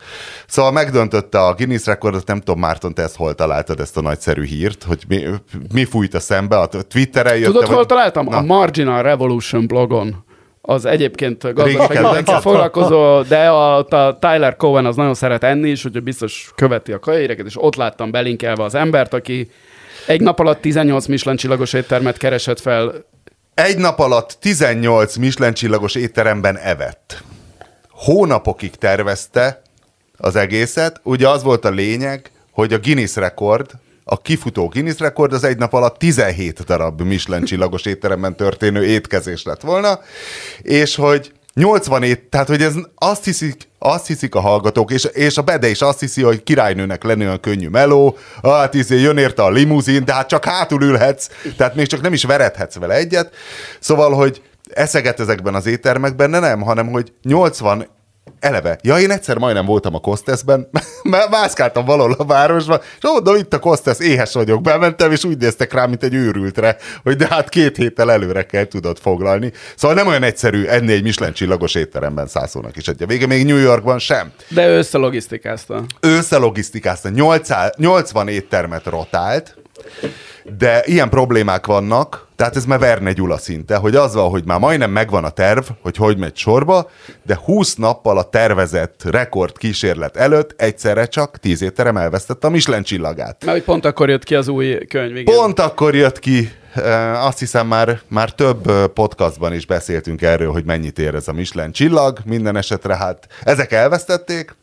[0.47, 4.45] Szóval megdöntötte a Guinness rekordot, nem tudom, Márton, te ezt hol találtad ezt a nagyszerű
[4.45, 5.25] hírt, hogy mi,
[5.73, 7.53] mi fújt a szembe, a Twitteren jött.
[7.53, 8.25] Tudod, hol találtam?
[8.25, 8.37] Na.
[8.37, 10.25] A Marginal Revolution blogon
[10.65, 16.03] az egyébként gazdasági foglalkozó, de a, a Tyler Cohen az nagyon szeret enni is, úgyhogy
[16.03, 19.51] biztos követi a kajéreket, és ott láttam belinkelve az embert, aki
[20.07, 23.05] egy nap alatt 18 Michelin csillagos éttermet keresett fel.
[23.53, 27.23] Egy nap alatt 18 Michelin csillagos étteremben evett.
[27.89, 29.61] Hónapokig tervezte
[30.17, 30.99] az egészet.
[31.03, 33.71] Ugye az volt a lényeg, hogy a Guinness rekord,
[34.03, 39.43] a kifutó Guinness rekord az egy nap alatt 17 darab Michelin csillagos étteremben történő étkezés
[39.43, 39.99] lett volna,
[40.61, 45.41] és hogy 87, tehát hogy ez azt hiszik, azt hiszik a hallgatók, és, és a
[45.41, 49.49] Bede is azt hiszi, hogy királynőnek lenni olyan könnyű meló, hát izé, jön érte a
[49.49, 53.33] limuzin, de hát csak hátul ülhetsz, tehát még csak nem is veredhetsz vele egyet.
[53.79, 57.87] Szóval, hogy eszeget ezekben az éttermekben, de nem, hanem hogy 80
[58.39, 58.77] eleve.
[58.81, 60.69] Ja, én egyszer majdnem voltam a Kosteszben,
[61.29, 65.73] mászkáltam valahol a városban, és oda itt a Kostesz, éhes vagyok, bementem, és úgy néztek
[65.73, 69.51] rá, mint egy őrültre, hogy de hát két héttel előre kell tudod foglalni.
[69.75, 73.07] Szóval nem olyan egyszerű enni egy Michelin csillagos étteremben szászónak is egy.
[73.07, 74.31] Vége még New Yorkban sem.
[74.47, 75.83] De ő összelogisztikázta.
[75.99, 77.09] Ő összelogisztikázta.
[77.77, 79.55] 80 éttermet rotált,
[80.57, 84.59] de ilyen problémák vannak, tehát ez már Verne Gyula szinte, hogy az van, hogy már
[84.59, 86.89] majdnem megvan a terv, hogy hogy megy sorba,
[87.25, 92.83] de 20 nappal a tervezett rekord kísérlet előtt egyszerre csak 10 étterem elvesztette a Michelin
[92.83, 93.45] csillagát.
[93.45, 95.35] Mert pont akkor jött ki az új könyv, igen.
[95.35, 96.51] Pont akkor jött ki,
[97.13, 101.71] azt hiszem már, már több podcastban is beszéltünk erről, hogy mennyit ér ez a Michelin
[101.71, 104.55] csillag, minden esetre hát ezek elvesztették,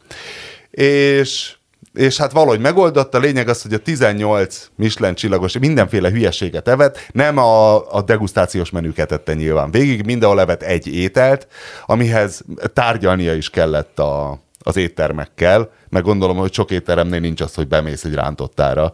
[0.70, 1.54] és
[1.94, 3.14] és hát valahogy megoldott.
[3.14, 8.70] A lényeg az, hogy a 18 Michelin csillagos mindenféle hülyeséget evett, nem a, a degustációs
[8.70, 11.46] menüket ette nyilván végig, mindenhol evett egy ételt,
[11.86, 17.68] amihez tárgyalnia is kellett a, az éttermekkel, meg gondolom, hogy sok étteremnél nincs az, hogy
[17.68, 18.92] bemész egy rántottára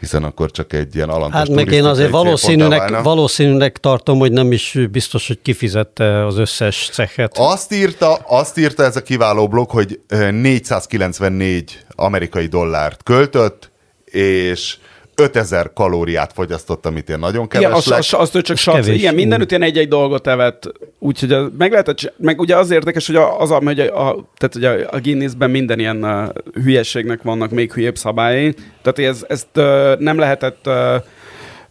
[0.00, 4.52] hiszen akkor csak egy ilyen alantas Hát meg én azért valószínűnek, valószínűnek tartom, hogy nem
[4.52, 7.38] is biztos, hogy kifizette az összes cechet.
[7.38, 13.70] Azt írta, azt írta ez a kiváló blog, hogy 494 amerikai dollárt költött,
[14.04, 14.76] és
[15.16, 19.14] 5000 kalóriát fogyasztott, amit én nagyon keves Igen, azt, azt, azt ő csak sac, igen,
[19.14, 23.50] mindenütt ilyen egy-egy dolgot evett, úgyhogy a, meg lehet, meg ugye az érdekes, hogy az,
[23.50, 27.96] a, hogy a, a, tehát ugye a Guinnessben minden ilyen uh, hülyességnek vannak még hülyébb
[27.96, 29.48] szabályai, tehát ez, ezt
[29.98, 30.68] nem lehetett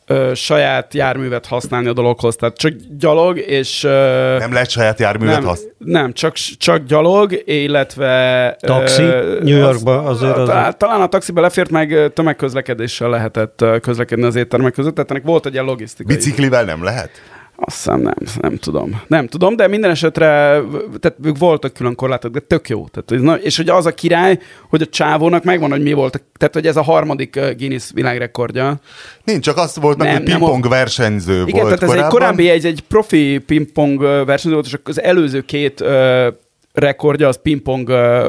[0.08, 3.84] ö, saját járművet használni a dologhoz, tehát csak gyalog, és...
[3.84, 5.76] Ö, nem lehet saját járművet nem, használni?
[5.78, 8.56] Nem, csak, csak gyalog, illetve...
[8.60, 10.50] Taxi ö, New Yorkba az, azért az...
[10.50, 10.74] Az...
[10.78, 15.54] Talán a taxiba lefért, meg tömegközlekedéssel lehetett közlekedni az éttermek között, tehát ennek volt egy
[15.54, 16.16] ilyen logisztikai...
[16.16, 17.10] Biciklivel nem lehet?
[17.58, 19.02] Azt hiszem nem, nem tudom.
[19.08, 20.62] Nem tudom, de minden esetre
[21.00, 22.86] tehát voltak külön korlátok, de tök jó.
[22.88, 24.40] Tehát, és hogy az a király,
[24.70, 26.24] hogy a csávónak megvan, hogy mi volt.
[26.38, 28.80] Tehát, hogy ez a harmadik Guinness világrekordja.
[29.24, 32.06] Nincs, csak azt volt meg, hogy pingpong versenyző igen, volt tehát ez korábban.
[32.06, 36.28] egy korábbi, egy, egy profi pingpong versenyző volt, és az előző két uh,
[36.74, 38.26] rekordja az pingpong uh,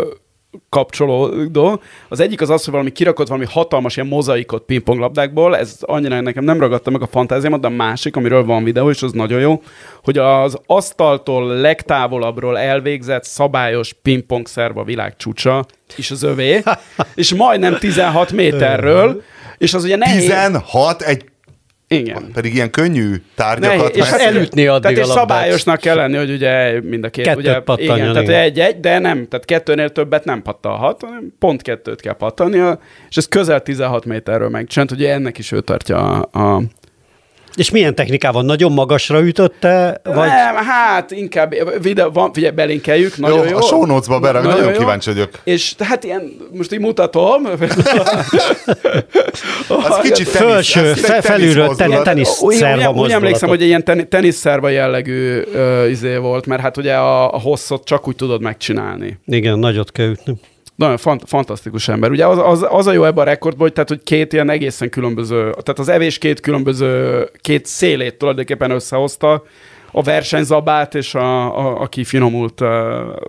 [0.68, 1.80] kapcsolódó.
[2.08, 6.44] Az egyik az az, hogy valami kirakott valami hatalmas ilyen mozaikot pingponglabdákból, ez annyira nekem
[6.44, 9.62] nem ragadta meg a fantáziámat, de a másik, amiről van videó, és az nagyon jó,
[10.04, 15.64] hogy az asztaltól legtávolabbról elvégzett szabályos pingpongszerv a világ csúcsa,
[15.96, 16.62] és az övé,
[17.14, 19.22] és majdnem 16 méterről,
[19.58, 20.24] és az ugye nehéz...
[20.24, 21.24] 16 egy
[21.88, 22.30] igen.
[22.32, 23.94] Pedig ilyen könnyű tárgyakat.
[23.94, 27.24] Ne, és elütni addig Tehát és szabályosnak kell lenni, hogy ugye mind a két...
[27.24, 32.00] Kettőt ugye, igen, tehát egy-egy, de nem, tehát kettőnél többet nem pattalhat, hanem pont kettőt
[32.00, 36.62] kell pattania, és ez közel 16 méterről megcsinált, ugye ennek is ő tartja a, a
[37.56, 38.42] és milyen technikával?
[38.42, 40.00] Nagyon magasra ütötte?
[40.04, 40.28] Vagy?
[40.28, 43.50] Nem, hát inkább videó, van, figyelj, belinkeljük, nagyon jó.
[43.50, 43.56] jó.
[43.56, 45.30] A show notes-ba bele, nagyon, nagyon kíváncsi vagyok.
[45.44, 47.44] És hát ilyen, most így mutatom.
[49.68, 53.84] az kicsit tenisz, Fölső, fel, felülről tenisz, tenisz úgy, úgy, úgy emlékszem, hogy egy ilyen
[53.84, 58.40] ten, teniszszerva jellegű uh, izé volt, mert hát ugye a, a hosszot csak úgy tudod
[58.40, 59.18] megcsinálni.
[59.26, 60.34] Igen, nagyot kell ütni
[60.76, 62.10] nagyon fant- fantasztikus ember.
[62.10, 64.90] Ugye az, az, az a jó ebben a rekordban, hogy, tehát, hogy két ilyen egészen
[64.90, 69.42] különböző, tehát az evés két különböző, két szélét tulajdonképpen összehozta,
[69.92, 72.68] a versenyzabát és a, a, a kifinomult uh,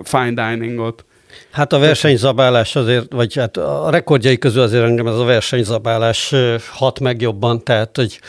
[0.04, 1.06] fine diningot.
[1.52, 6.34] Hát a versenyzabálás azért, vagy hát a rekordjai közül azért engem ez a versenyzabálás
[6.72, 8.20] hat meg jobban, tehát hogy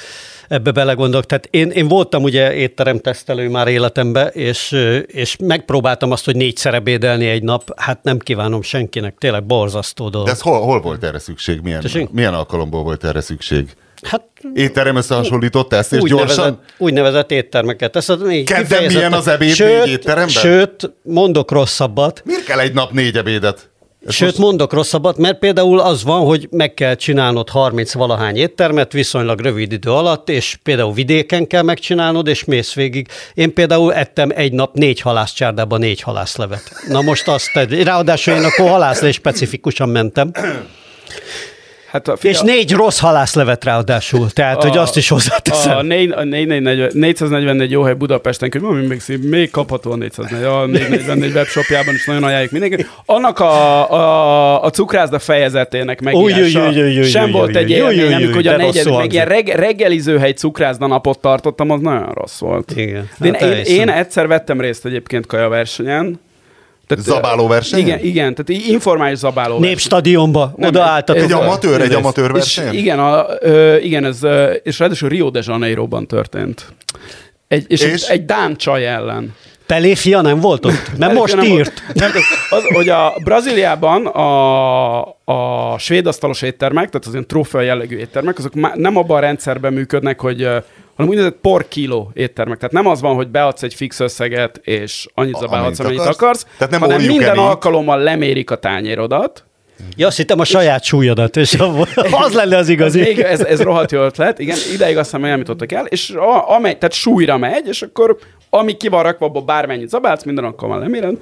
[0.48, 1.26] ebbe belegondolok.
[1.26, 7.26] Tehát én, én voltam ugye étteremtesztelő már életemben, és, és megpróbáltam azt, hogy négyszer ebédelni
[7.26, 7.80] egy nap.
[7.80, 10.26] Hát nem kívánom senkinek, tényleg borzasztó dolog.
[10.26, 11.60] De ez hol, hol volt erre szükség?
[11.60, 12.10] Milyen, Tessék?
[12.10, 13.68] milyen alkalomból volt erre szükség?
[14.02, 14.22] Hát
[14.54, 16.60] Étterem összehasonlított ezt, és úgynevezett, gyorsan?
[16.78, 18.18] úgynevezett éttermeket.
[18.24, 20.28] Még Kedden milyen az ebéd sőt, négy étteremben?
[20.28, 22.22] Sőt, mondok rosszabbat.
[22.24, 23.70] Miért kell egy nap négy ebédet?
[24.08, 28.92] Sőt, most- mondok rosszabbat, mert például az van, hogy meg kell csinálnod 30 valahány éttermet
[28.92, 33.08] viszonylag rövid idő alatt, és például vidéken kell megcsinálnod, és mész végig.
[33.34, 36.62] Én például ettem egy nap négy halászcsárdában négy halászlevet.
[36.88, 37.50] Na most azt,
[37.82, 40.30] ráadásul én akkor halászlé specifikusan mentem,
[41.90, 45.86] Hát a, és négy rossz halászlevet ráadásul, tehát hogy azt is A, hozzáteszem.
[45.86, 50.44] négy, a 444 444 jó hely Budapesten, hogy ami még, szép, még kapható a 444,
[50.44, 52.86] a 444 webshopjában is nagyon ajánljuk mindenki.
[53.06, 56.70] Annak a, a, a cukrászda fejezetének megírása
[57.04, 61.18] sem új, volt új, egy új, amikor a negyedik, meg ilyen reg, reggelizőhely cukrászda napot
[61.18, 62.72] tartottam, az nagyon rossz volt.
[62.76, 63.08] Igen.
[63.24, 63.74] Én, Hát én, elhiszem.
[63.74, 66.20] én egyszer vettem részt egyébként kajaversenyen.
[66.88, 67.86] Tehát, Zabáló versenyen?
[67.86, 69.68] Igen, igen, tehát informális zabáló verseny.
[69.68, 71.22] Népstadionba, Nem, oda álltatok.
[71.22, 72.74] Egy Ez- amatőr, egy amatőr verseny?
[72.74, 76.64] igen, a, ö, igen, ez, ö, és ráadásul Rio de Janeiroban történt.
[77.48, 78.02] Egy, és, És?
[78.02, 79.34] Egy, egy Dán csaj ellen.
[79.66, 80.90] Peléfia nem volt ott?
[80.98, 81.82] Mert most Nem, írt.
[81.94, 82.10] Nem,
[82.50, 88.38] az, hogy a Brazíliában a, a svéd asztalos éttermek, tehát az ilyen trófea jellegű éttermek,
[88.38, 90.48] azok nem abban a rendszerben működnek, hogy
[90.98, 92.58] hanem úgynevezett porkiló éttermek.
[92.58, 96.16] Tehát nem az van, hogy beadsz egy fix összeget, és annyit zabálhatsz, amennyit akarsz.
[96.16, 97.48] akarsz, Tehát nem hanem minden eat.
[97.48, 99.42] alkalommal lemérik a tányérodat,
[99.96, 101.58] Ja, azt hittem a saját súlyodat, és
[102.10, 103.00] az lenne az igazi.
[103.00, 106.10] még, ez, ez rohadt jó ötlet, igen, ideig azt hiszem, hogy nem jutottak el, és
[106.10, 108.16] a, amely, tehát súlyra megy, és akkor
[108.50, 111.16] ami ki van rakva, abból bármennyit zabálsz, minden alkalommal leméred.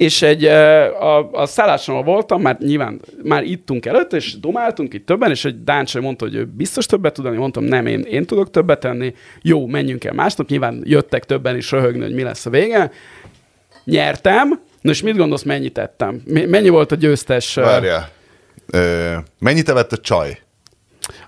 [0.00, 5.30] És egy, a, a szálláson voltam, már nyilván már ittunk előtt, és domáltunk itt többen,
[5.30, 8.80] és egy Dáncsai mondta, hogy ő biztos többet tud mondtam, nem, én, én tudok többet
[8.80, 12.90] tenni, jó, menjünk el másnap, nyilván jöttek többen is röhögni, hogy mi lesz a vége.
[13.84, 16.22] Nyertem, Na és mit gondolsz, mennyit tettem?
[16.26, 17.54] Mennyi volt a győztes?
[17.54, 18.08] Várjál.
[18.66, 20.38] Ö, mennyit evett a csaj?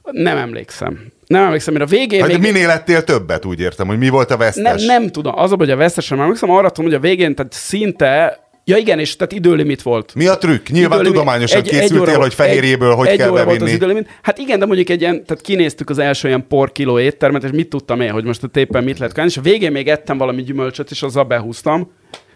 [0.02, 1.06] Nem emlékszem.
[1.26, 2.20] Nem emlékszem, mert a végén...
[2.20, 4.84] Hát, de végén minél ettél többet, úgy értem, hogy mi volt a nem, vesztes?
[4.86, 5.38] nem tudom.
[5.38, 8.98] Az hogy a vesztesen nem emlékszem, arra tudom, hogy a végén, tehát szinte Ja igen,
[8.98, 10.14] és tehát időlimit volt.
[10.14, 10.68] Mi a trükk?
[10.68, 13.58] Nyilván Időlimit- tudományosan egy- egy készültél, óra- hogy fehérjéből hogy egy kell óra volt az
[13.58, 13.76] bevinni.
[13.76, 14.08] időlimit.
[14.22, 17.50] Hát igen, de mondjuk egy ilyen, tehát kinéztük az első ilyen por kiló éttermet, és
[17.50, 20.18] mit tudtam én, hogy most a éppen mit lehet kajálni, és a végén még ettem
[20.18, 21.90] valami gyümölcsöt, és azzal behúztam.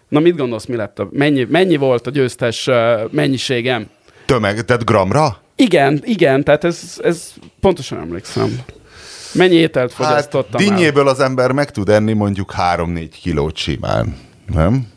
[0.07, 2.69] Na mit gondolsz, mi lett a, mennyi, mennyi volt a győztes
[3.11, 3.87] mennyiségem?
[4.25, 5.37] Tömeg, tehát gramra?
[5.55, 8.59] Igen, igen, tehát ez, ez pontosan emlékszem.
[9.33, 10.67] Mennyi ételt Hát fogyasztottam el?
[10.67, 14.15] dinnyéből az ember meg tud enni mondjuk 3-4 kilót simán.
[14.53, 14.87] Nem?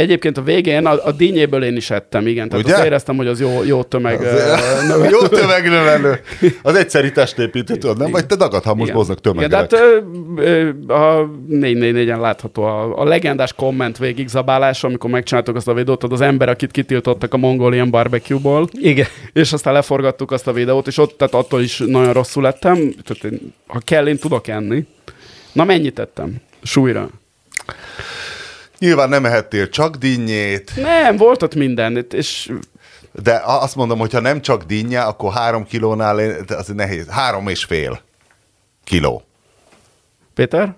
[0.00, 2.48] Egyébként a végén a, a dinnyéből én is ettem, igen.
[2.48, 2.74] Tehát Ugye?
[2.74, 4.20] azt éreztem, hogy az jó, jó tömeg.
[4.20, 6.20] Az- ö, növel- Jó tömegnövelő.
[6.62, 8.10] Az egyszeri testépítő, tudod, nem?
[8.10, 8.96] Vagy te dagadhalmos Igen.
[8.96, 9.72] boznak Igen, de hát
[10.86, 16.48] a 444-en látható a, a legendás komment végigzabálása, amikor megcsináltuk azt a videót, az ember,
[16.48, 19.06] akit kitiltottak a Mongolian barbecue-ból, Igen.
[19.32, 22.74] és aztán leforgattuk azt a videót, és ott, tehát attól is nagyon rosszul lettem.
[22.76, 24.86] Tehát én, ha kell, én tudok enni.
[25.52, 26.34] Na mennyit tettem?
[26.62, 27.10] Súlyra.
[28.80, 32.52] Nyilván nem ehettél csak dinnyét, Nem, volt ott minden, és
[33.12, 36.16] de azt mondom, hogy ha nem csak dinnye, akkor három kilónál
[36.46, 37.08] de az nehéz.
[37.08, 38.00] Három és fél
[38.84, 39.22] kiló.
[40.34, 40.74] Péter?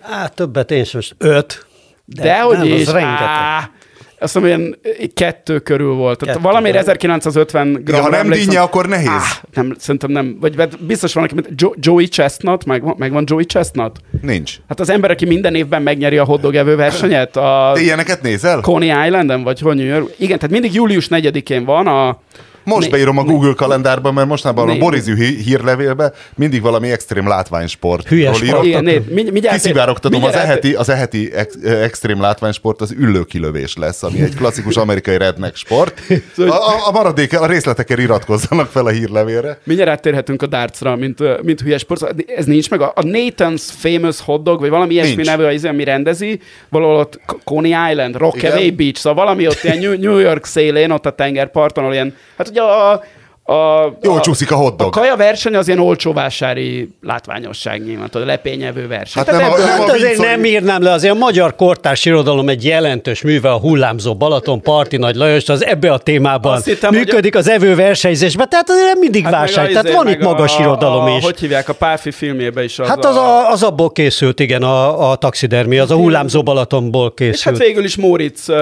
[0.00, 1.66] Á, többet én sem, öt.
[2.04, 2.86] De, Dehogy nem, az is.
[2.86, 3.26] rengeteg.
[3.26, 3.70] Á,
[4.18, 4.78] azt mondom, ilyen
[5.14, 6.24] kettő körül volt.
[6.24, 8.00] Kettő, valamire de- 1950 Ja, gram.
[8.02, 9.08] ha nem dinnye, akkor nehéz.
[9.08, 9.20] Á,
[9.54, 10.36] nem, szerintem nem.
[10.40, 13.98] Vagy biztos van, aki, jo- Joey Chestnut, meg, megvan Joey Chestnut?
[14.22, 14.56] Nincs.
[14.68, 18.60] Hát az ember, aki minden évben megnyeri a hotdog evő versenyet a Te ilyeneket nézel?
[18.60, 20.14] Coney Islanden, vagy hogy New York.
[20.18, 22.20] Igen, tehát mindig július 4-én van a...
[22.66, 28.08] Most beírom a Google kalendárba, mert mostanában a Borizű hí- hírlevélbe mindig valami extrém látványsport.
[28.08, 28.64] Hülye sport.
[28.64, 34.02] Igen, né, mi- mindjárt, Kiszivárogtatom, az eheti, az eheti ex, extrém látványsport az üllőkilövés lesz,
[34.02, 36.00] ami egy klasszikus amerikai redneck sport.
[36.36, 39.58] A, a, a maradék, a részletekkel iratkozzanak fel a hírlevélre.
[39.64, 42.14] Mindjárt áttérhetünk a dartsra, mint, mint hülyes sport.
[42.36, 42.80] Ez nincs meg.
[42.80, 45.26] A, a Nathan's Famous Hot Dog, vagy valami ilyesmi Nincs.
[45.28, 48.70] nevű, az, ami rendezi, valahol ott Coney Island, Rockaway.
[48.70, 52.50] Beach, szóval valami ott ilyen New- New York szélén, ott a tengerparton, ahol ilyen, hát
[52.56, 52.98] ugye
[53.46, 54.86] a, A, Jól csúszik a hotdog.
[54.86, 59.22] A kaja verseny az ilyen olcsó vásári látványosság nyilván, tudod, lepényevő verseny.
[59.22, 61.16] Hát Tehát nem a- ebből- nem Hát a azért viccor- nem írnám le, azért a
[61.16, 65.98] magyar kortárs irodalom egy jelentős műve, a hullámzó Balaton, Parti Nagy Lajos, az ebbe a
[65.98, 69.84] témában Azt hittem, hogy- működik az evő versenyzésben, tehát azért nem mindig Hát a tehát
[69.84, 71.24] izé, van itt magas a, irodalom a, is.
[71.24, 75.10] Hogy hívják, a Pálfi filmjében is az Hát az, a, az abból készült, igen, a,
[75.10, 77.58] a taxidermi, az a hullámzó Balatonból És hát készült.
[77.58, 78.56] végül is Móricz uh,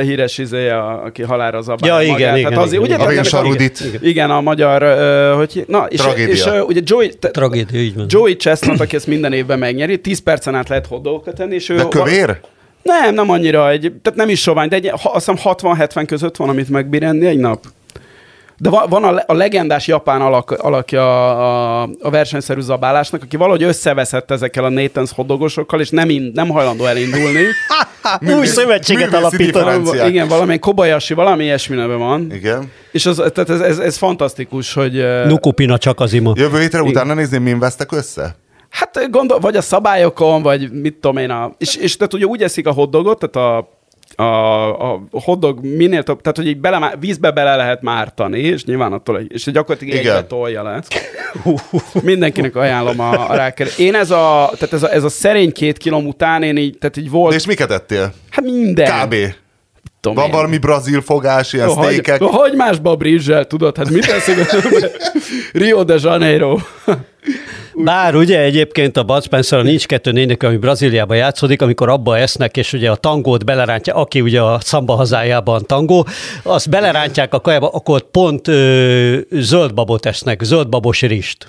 [0.00, 2.36] híres izéje, a- aki halára zabálja Ja, igen, magát.
[2.36, 3.08] igen, Tehát azért, igen, ugye,
[4.00, 4.29] igen.
[4.29, 6.34] A Igen, a magyar, uh, hogy, na, és, Tragédia.
[6.34, 8.06] és uh, ugye Joey, te, Tragédia, így van.
[8.08, 11.76] Joey Chestnut, aki ezt minden évben megnyeri, 10 percen át lehet hoddogokat tenni, és ő...
[11.76, 12.40] De kövér?
[12.82, 16.36] Nem, nem annyira, egy, tehát nem is sovány, de egy, ha, azt hiszem 60-70 között
[16.36, 17.64] van, amit megbír enni egy nap.
[18.62, 21.30] De van, van a, le- a legendás japán alak, alakja
[21.82, 26.48] a, a versenyszerű zabálásnak, aki valahogy összeveszett ezekkel a Nathan's hodogosokkal, és nem, in, nem
[26.48, 27.42] hajlandó elindulni.
[28.38, 30.08] Új szövetséget alapítanak.
[30.08, 32.32] Igen, valamilyen Kobayashi, valami ilyesmi neve van.
[32.32, 32.70] Igen.
[32.92, 35.04] És az, tehát ez, ez, ez fantasztikus, hogy...
[35.26, 36.32] Nukupina csak az ima.
[36.36, 38.36] Jövő hétre utána nézném, min vesztek össze?
[38.70, 42.42] Hát gondol, vagy a szabályokon, vagy mit tudom én, a, és, és tehát ugye úgy
[42.42, 43.79] eszik a hotdogot, tehát a,
[44.16, 44.22] a,
[44.84, 49.18] a hotdog minél több, tehát hogy így bele, vízbe bele lehet mártani, és nyilván attól,
[49.18, 50.14] egy- és gyakorlatilag Igen.
[50.16, 50.82] egybe tolja le.
[52.02, 53.66] Mindenkinek ajánlom a, a ráker.
[53.78, 56.96] Én ez a, tehát ez a, ez a szerény két kilom után, én így, tehát
[56.96, 58.12] így volt, De és miket ettél?
[58.30, 59.04] hát minden.
[59.06, 59.14] Kb.
[60.00, 60.30] Tudom Van én.
[60.30, 62.20] valami brazil fogás, ilyen hagy, sztékek?
[62.22, 63.76] hogy másba a brizsel, tudod?
[63.76, 64.36] Hát mit teszik?
[65.62, 66.58] Rio de Janeiro.
[67.84, 72.56] Bár ugye egyébként a Bud Spencer Nincs kettő nénik, ami Brazíliában játszódik, amikor abba esznek,
[72.56, 76.06] és ugye a tangót belerántja, aki ugye a szamba hazájában tangó,
[76.42, 81.48] azt belerántják a kajába, akkor pont ö, zöldbabot esznek, zöldbabos rist.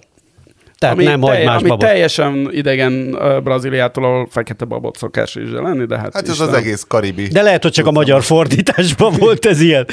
[0.82, 1.80] Tehát ami, nem telj- ami babot.
[1.88, 6.54] teljesen idegen uh, Brazíliától, ahol fekete babot szokás is lenni, de hát Hát ez az
[6.54, 7.28] egész karibi.
[7.28, 9.86] De lehet, hogy csak a magyar fordításban volt ez ilyen.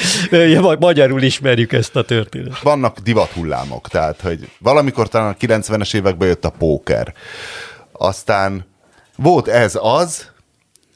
[0.78, 2.58] Magyarul ismerjük ezt a történetet.
[2.62, 7.14] vannak divathullámok, tehát hogy valamikor talán a 90-es években jött a póker.
[7.92, 8.64] Aztán
[9.16, 10.30] volt ez az,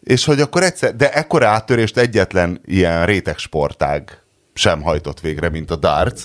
[0.03, 4.19] és hogy akkor egyszer, de ekkora áttörést egyetlen ilyen réteg sportág
[4.55, 6.23] sem hajtott végre, mint a darts.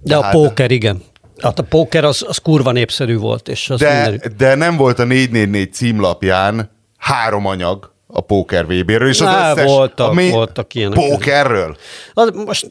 [0.00, 1.02] De a Tehát- póker, igen.
[1.42, 4.32] Hát a póker az, az kurva népszerű volt, és az De, minden...
[4.36, 9.64] de nem volt a 444 címlapján három anyag a póker VB-ről, és az Á, összes...
[9.64, 10.94] voltak- a mi- voltak ilyenek.
[11.08, 11.76] Pókerről?
[12.12, 12.68] Az, most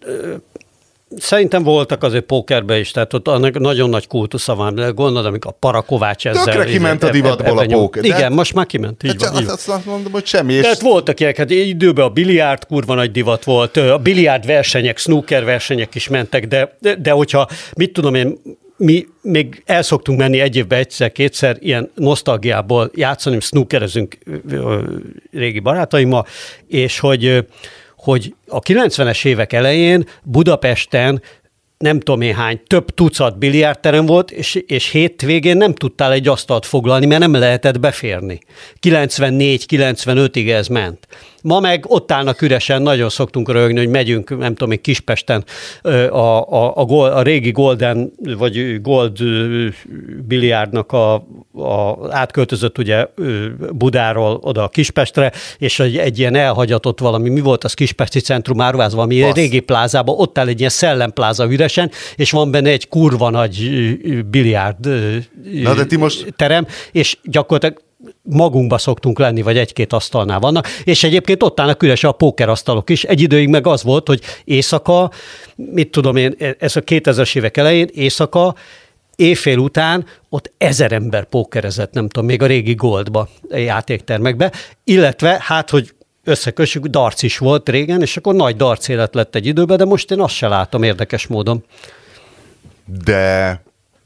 [1.17, 5.51] szerintem voltak azért pókerben is, tehát ott annak nagyon nagy kultusza van, de gondolod, amikor
[5.51, 6.43] a Parakovács ezzel...
[6.43, 9.41] Tökre kiment a divatból a póker, de- Igen, most már kiment, így van.
[9.41, 10.53] így azt, azt mondom, hogy semmi.
[10.53, 14.97] És Tehát voltak ilyenek, hát időben a biliárd kurva nagy divat volt, a biliárd versenyek,
[14.97, 18.41] snooker versenyek is mentek, de, de, de hogyha, mit tudom én,
[18.81, 24.17] mi még el szoktunk menni egy évben egyszer, kétszer ilyen nosztalgiából játszani, snookerezünk
[25.31, 26.25] régi barátaimmal,
[26.67, 27.45] és hogy,
[27.95, 31.21] hogy a 90-es évek elején Budapesten
[31.81, 36.65] nem tudom én hány, több tucat biliárdterem volt, és, és hétvégén nem tudtál egy asztalt
[36.65, 38.39] foglalni, mert nem lehetett beférni.
[38.81, 41.07] 94-95-ig ez ment.
[41.41, 45.43] Ma meg ott állnak üresen, nagyon szoktunk rögni, hogy megyünk, nem tudom én, Kispesten
[46.09, 49.17] a, a, a, gol, a régi Golden, vagy Gold
[50.27, 51.13] biliárdnak a,
[51.53, 53.05] a, átköltözött ugye
[53.71, 58.61] Budáról oda a Kispestre, és egy, egy ilyen elhagyatott valami, mi volt az Kispesti Centrum
[58.61, 59.35] áruház, valami Basz.
[59.35, 63.69] régi plázában, ott áll egy ilyen szellempláza üresen, és van benne egy kurva nagy
[64.29, 64.85] biliárd
[65.63, 67.81] Na, de ti most- terem, és gyakorlatilag
[68.21, 73.03] magunkba szoktunk lenni, vagy egy-két asztalnál vannak, és egyébként ott állnak üres a pókerasztalok is.
[73.03, 75.11] Egy időig meg az volt, hogy éjszaka,
[75.55, 78.55] mit tudom én, ez a 2000-es évek elején, éjszaka,
[79.15, 84.51] éjfél után ott ezer ember pókerezett, nem tudom, még a régi Goldba, a játéktermekbe,
[84.83, 89.45] illetve hát, hogy összekössük, darc is volt régen, és akkor nagy darc élet lett egy
[89.45, 91.65] időben, de most én azt se látom érdekes módon.
[92.85, 93.61] de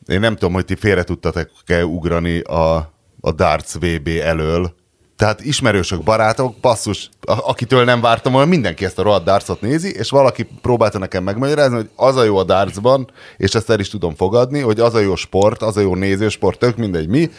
[0.08, 2.75] én nem tudom, hogy ti félre tudtatok-e ugrani a,
[3.21, 4.75] a darts VB elől.
[5.17, 10.10] Tehát ismerősök, barátok, basszus, akitől nem vártam volna, mindenki ezt a rohadt dartsot nézi, és
[10.10, 14.15] valaki próbálta nekem megmagyarázni, hogy az a jó a dartsban, és ezt el is tudom
[14.15, 17.30] fogadni, hogy az a jó sport, az a jó nézősport, tök mindegy mi,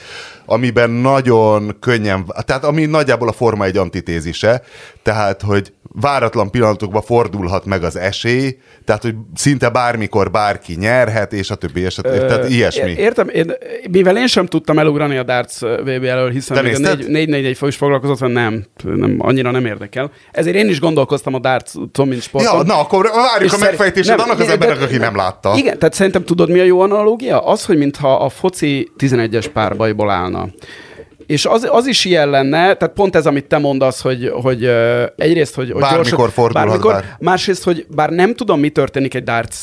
[0.47, 4.62] amiben nagyon könnyen, tehát ami nagyjából a forma egy antitézise,
[5.03, 11.51] tehát, hogy váratlan pillanatokban fordulhat meg az esély, tehát, hogy szinte bármikor bárki nyerhet, és
[11.51, 12.91] a többi, és a többi, tehát ilyesmi.
[12.91, 13.53] Értem, én,
[13.91, 17.09] mivel én sem tudtam elugrani a darts VB elől, hiszen a nézted?
[17.09, 17.31] 4
[17.66, 20.11] fő is foglalkozott, vagy nem, nem, annyira nem érdekel.
[20.33, 21.72] Ezért én is gondolkoztam a darts
[22.05, 22.57] mint sporton.
[22.57, 25.52] Ja, na akkor várjuk a megfejtésed nem, annak az embernek, aki nem látta.
[25.57, 27.40] Igen, tehát szerintem tudod, mi a jó analógia?
[27.46, 30.48] Az, hogy mintha a foci 11-es párbajból állna.
[31.26, 34.70] És az, az is ilyen lenne, tehát pont ez, amit te mondasz, hogy, hogy
[35.16, 37.16] egyrészt, hogy, hogy Bármikor fordulhat bár.
[37.18, 39.57] másrészt, hogy bár nem tudom, mi történik egy darts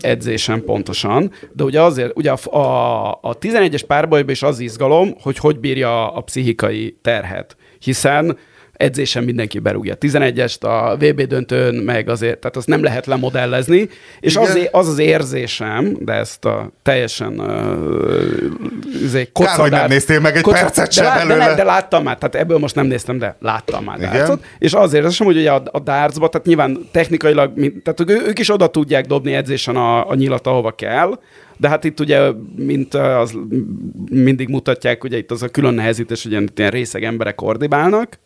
[0.00, 5.38] edzésen pontosan, de ugye azért, ugye a, a, a 11-es párbajban is az izgalom, hogy
[5.38, 8.38] hogy bírja a pszichikai terhet, hiszen
[8.76, 9.94] edzésen mindenki berúgja.
[10.00, 13.88] 11-est, a VB döntőn meg azért, tehát azt nem lehet lemodellezni,
[14.20, 20.36] és az, az az érzésem, de ezt a teljesen uh, Kár, hogy nem néztél meg
[20.36, 21.44] egy kocadár, percet sem de, belőle.
[21.44, 24.72] De, de, de, láttam már, tehát ebből most nem néztem, de láttam már dárcot, és
[24.72, 29.06] az érzésem, hogy ugye a, a dárcba, tehát nyilván technikailag, tehát ők is oda tudják
[29.06, 31.18] dobni edzésen a, a nyilat, ahova kell,
[31.56, 33.34] de hát itt ugye, mint az
[34.10, 38.18] mindig mutatják, ugye itt az a külön nehezítés, hogy ilyen, ilyen részeg emberek ordibálnak,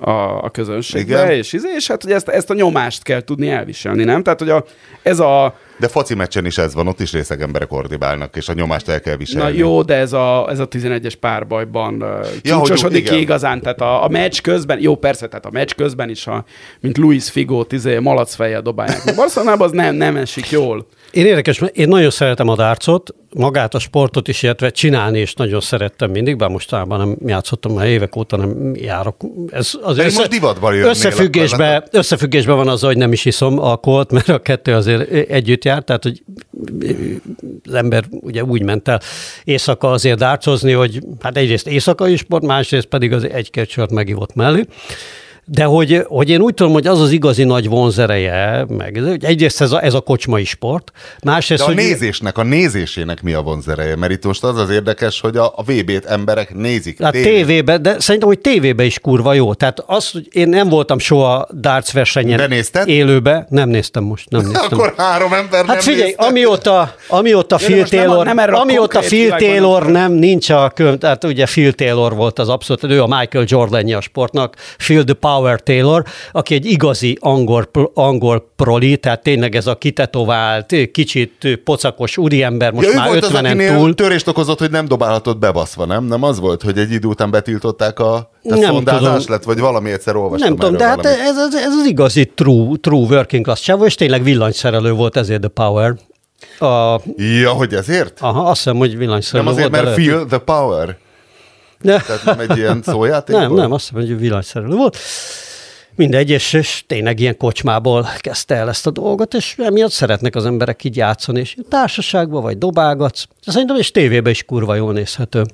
[0.00, 1.30] a, a közönségbe, Igen.
[1.30, 4.22] és, izé, és hát ugye ezt, ezt a nyomást kell tudni elviselni, nem?
[4.22, 4.64] Tehát, hogy a,
[5.02, 5.54] ez a...
[5.78, 9.00] De foci meccsen is ez van, ott is részeg emberek ordibálnak, és a nyomást el
[9.00, 9.50] kell viselni.
[9.50, 12.04] Na jó, de ez a, ez a 11-es párbajban
[12.42, 16.10] ja, csúcsosodik ki igazán, tehát a, a meccs közben, jó persze, tehát a meccs közben
[16.10, 16.44] is, a,
[16.80, 19.14] mint Luis Figo, izé, malacfejjel dobálják.
[19.16, 20.86] Barcelonában az nem, nem esik jól.
[21.10, 25.60] Én érdekes, én nagyon szeretem a dárcot, magát a sportot is, illetve csinálni is nagyon
[25.60, 29.16] szerettem mindig, bár mostában nem játszottam, már évek óta nem járok.
[29.50, 34.28] Ez az össze, most divatban összefüggésben, összefüggésben van az, hogy nem is iszom alkoholt, mert
[34.28, 36.22] a kettő azért együtt jár, tehát hogy
[37.64, 39.00] az ember ugye úgy ment el
[39.44, 44.64] éjszaka azért dárcozni, hogy hát egyrészt éjszakai sport, másrészt pedig az egy-két sört megivott mellé.
[45.46, 49.60] De hogy, hogy én úgy tudom, hogy az az igazi nagy vonzereje, meg hogy egyrészt
[49.60, 50.92] ez a, ez a kocsmai sport,
[51.22, 51.84] másrészt, De a hogy...
[51.84, 53.96] nézésnek, a nézésének mi a vonzereje?
[53.96, 57.02] Mert itt most az az érdekes, hogy a, a VB-t emberek nézik.
[57.02, 59.54] Hát tévébe, de szerintem, hogy tévébe is kurva jó.
[59.54, 62.88] Tehát az, hogy én nem voltam soha darts versenyen de nézted?
[62.88, 64.68] élőbe, nem néztem most, nem néztem.
[64.70, 66.24] Akkor három ember Hát nem figyelj, nézte.
[66.24, 70.70] amióta, amióta Phil most nem a- Taylor, nem a amióta Phil Taylor nem- nincs a
[70.74, 75.04] könyv, tehát ugye Phil Taylor volt az abszolút, ő a Michael Jordan a sportnak, Phil
[75.04, 81.60] the Power Taylor, aki egy igazi angol, angol proli, tehát tényleg ez a kitetovált, kicsit
[81.64, 83.94] pocakos úriember, most ja, már volt az, 50-en akinél túl.
[83.94, 86.04] törést okozott, hogy nem dobálhatott bebaszva, nem?
[86.04, 89.24] Nem az volt, hogy egy idő után betiltották a, Nem szondázás tudom.
[89.28, 92.76] lett, vagy valami egyszer olvastam Nem tudom, de hát ez, ez, ez az igazi true,
[92.80, 95.94] true working class csávó, és tényleg villanyszerelő volt, ezért the power.
[96.58, 98.18] A, Ja, hogy ezért?
[98.20, 99.84] aha, azt hiszem, hogy villanyszerelő Nem azért, volt.
[99.84, 100.96] mert feel the power?
[101.84, 103.60] De, Tehát nem egy ilyen szójáték nem, volt?
[103.60, 104.98] nem, azt hiszem, hogy villanyszerelő volt.
[105.96, 110.46] Mindegy, és, és tényleg ilyen kocsmából kezdte el ezt a dolgot, és emiatt szeretnek az
[110.46, 113.24] emberek így játszani, és társaságban vagy dobálgatsz.
[113.46, 115.44] Szerintem és tévében is kurva jól nézhető.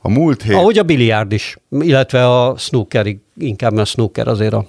[0.00, 0.54] A múlt hét...
[0.54, 3.06] Ahogy a biliárd is, illetve a snooker,
[3.38, 4.66] inkább a snooker azért a,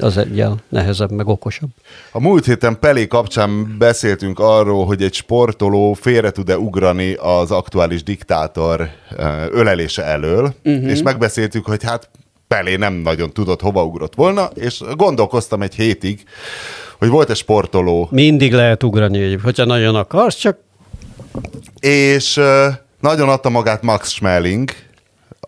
[0.00, 1.70] az egyel nehezebb, meg okosabb.
[2.12, 8.02] A múlt héten Pelé kapcsán beszéltünk arról, hogy egy sportoló félre tud-e ugrani az aktuális
[8.02, 10.90] diktátor ö, ölelése elől, uh-huh.
[10.90, 12.10] és megbeszéltük, hogy hát
[12.48, 16.22] Pelé nem nagyon tudott, hova ugrott volna, és gondolkoztam egy hétig,
[16.98, 20.58] hogy volt egy sportoló, Mindig lehet ugrani, hogyha nagyon akarsz, csak
[21.80, 22.68] és ö,
[23.00, 24.70] nagyon adta magát Max Schmeling,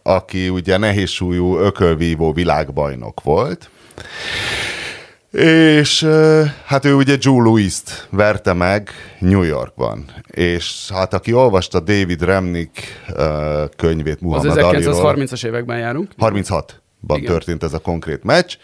[0.02, 3.70] aki ugye nehézsúlyú ökölvívó világbajnok volt,
[5.32, 6.06] és
[6.66, 13.02] hát ő ugye Joe Louis-t verte meg New Yorkban, és hát aki olvasta David Remnick
[13.76, 16.10] könyvét Az Muhammad Aliról, 1930-as években járunk.
[16.18, 16.66] 36-ban
[17.06, 17.24] Igen.
[17.24, 18.56] történt ez a konkrét meccs,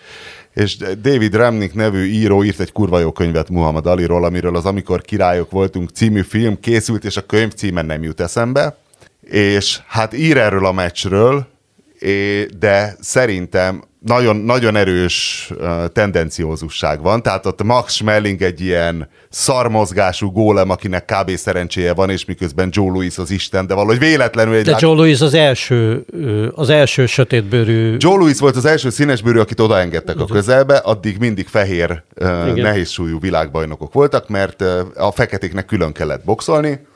[0.54, 5.00] és David Remnick nevű író írt egy kurva jó könyvet Muhammad Aliról, amiről az Amikor
[5.00, 8.76] királyok voltunk című film készült, és a könyv címe nem jut eszembe,
[9.20, 11.46] és hát ír erről a meccsről,
[12.58, 20.30] de szerintem nagyon, nagyon erős uh, tendenciózusság van, tehát ott Max Schmeling egy ilyen szarmozgású
[20.30, 21.36] gólem, akinek kb.
[21.36, 24.94] szerencséje van, és miközben Joe Louis az Isten, de valahogy véletlenül egy de lát- Joe
[24.94, 26.04] Louis az első,
[26.54, 31.46] az első sötétbőrű Joe Louis volt az első színesbőrű, akit odaengedtek a közelbe, addig mindig
[31.48, 36.86] fehér uh, nehézsúlyú világbajnokok voltak, mert uh, a feketéknek külön kellett boxolni,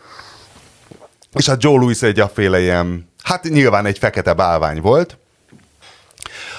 [1.34, 5.16] és hát Joe Louis egy afféle ilyen, hát nyilván egy fekete bálvány volt.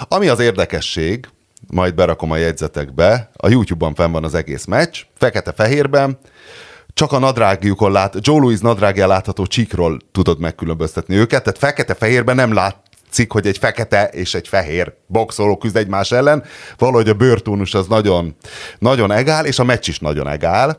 [0.07, 1.27] Ami az érdekesség,
[1.67, 6.17] majd berakom a jegyzetekbe, a YouTube-on fenn van az egész meccs, fekete-fehérben,
[6.93, 12.53] csak a nadrágjukon lát, Joe Louis nadrágján látható csíkról tudod megkülönböztetni őket, tehát fekete-fehérben nem
[12.53, 16.43] látszik, hogy egy fekete és egy fehér boxoló küzd egymás ellen,
[16.77, 18.35] valahogy a bőrtónus az nagyon,
[18.79, 20.77] nagyon egál, és a meccs is nagyon egál,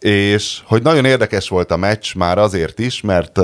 [0.00, 3.36] és hogy nagyon érdekes volt a meccs már azért is, mert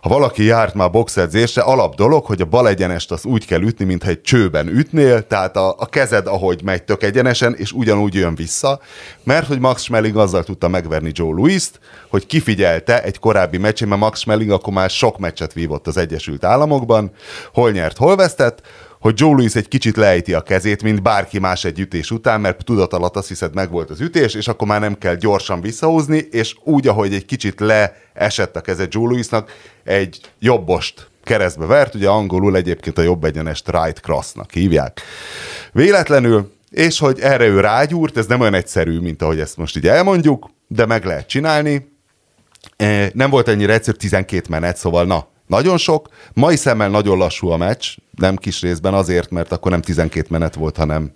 [0.00, 3.84] ha valaki járt már boxedzésre, alap dolog, hogy a bal egyenest az úgy kell ütni,
[3.84, 8.34] mintha egy csőben ütnél, tehát a, a kezed, ahogy megy tök egyenesen, és ugyanúgy jön
[8.34, 8.80] vissza,
[9.22, 14.00] mert hogy Max Schmeling azzal tudta megverni Joe Louis-t, hogy kifigyelte egy korábbi meccsén, mert
[14.00, 17.10] Max Schmeling akkor már sok meccset vívott az Egyesült Államokban,
[17.52, 18.62] hol nyert, hol vesztett,
[19.02, 22.64] hogy Joe Louis egy kicsit lejti a kezét, mint bárki más egy ütés után, mert
[22.64, 26.16] tudat alatt azt hiszed meg volt az ütés, és akkor már nem kell gyorsan visszahúzni,
[26.30, 29.52] és úgy, ahogy egy kicsit leesett a keze Joe Louisnak,
[29.84, 35.00] egy jobbost keresztbe vert, ugye angolul egyébként a jobb egyenest right crossnak hívják.
[35.72, 39.86] Véletlenül, és hogy erre ő rágyúrt, ez nem olyan egyszerű, mint ahogy ezt most így
[39.86, 41.90] elmondjuk, de meg lehet csinálni.
[42.76, 46.08] Eh, Nem volt ennyire egyszerű, 12 menet, szóval na, nagyon sok.
[46.32, 47.86] Mai szemmel nagyon lassú a meccs,
[48.18, 51.10] nem kis részben azért, mert akkor nem 12 menet volt, hanem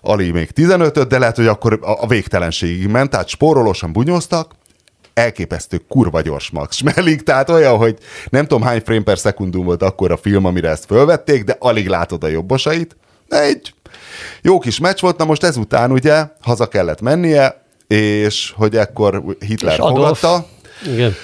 [0.00, 4.52] alig még 15 de lehet, hogy akkor a végtelenségig ment, tehát spórolósan bunyóztak,
[5.14, 7.98] elképesztő kurva gyors Max Schmeling, tehát olyan, hogy
[8.30, 11.88] nem tudom hány frame per szekundum volt akkor a film, amire ezt fölvették, de alig
[11.88, 12.96] látod a jobbosait.
[13.28, 13.74] De egy
[14.42, 19.72] jó kis meccs volt, na most ezután ugye haza kellett mennie, és hogy ekkor Hitler
[19.72, 20.46] És fogadta,
[20.86, 21.14] Igen.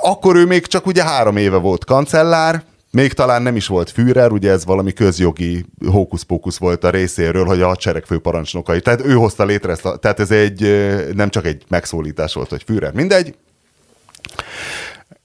[0.00, 4.30] akkor ő még csak ugye három éve volt kancellár, még talán nem is volt Führer,
[4.30, 8.80] ugye ez valami közjogi hókusz-pókusz volt a részéről, hogy a hadsereg főparancsnokai.
[8.80, 10.60] Tehát ő hozta létre ezt, a, tehát ez egy,
[11.14, 13.34] nem csak egy megszólítás volt, hogy Führer, mindegy.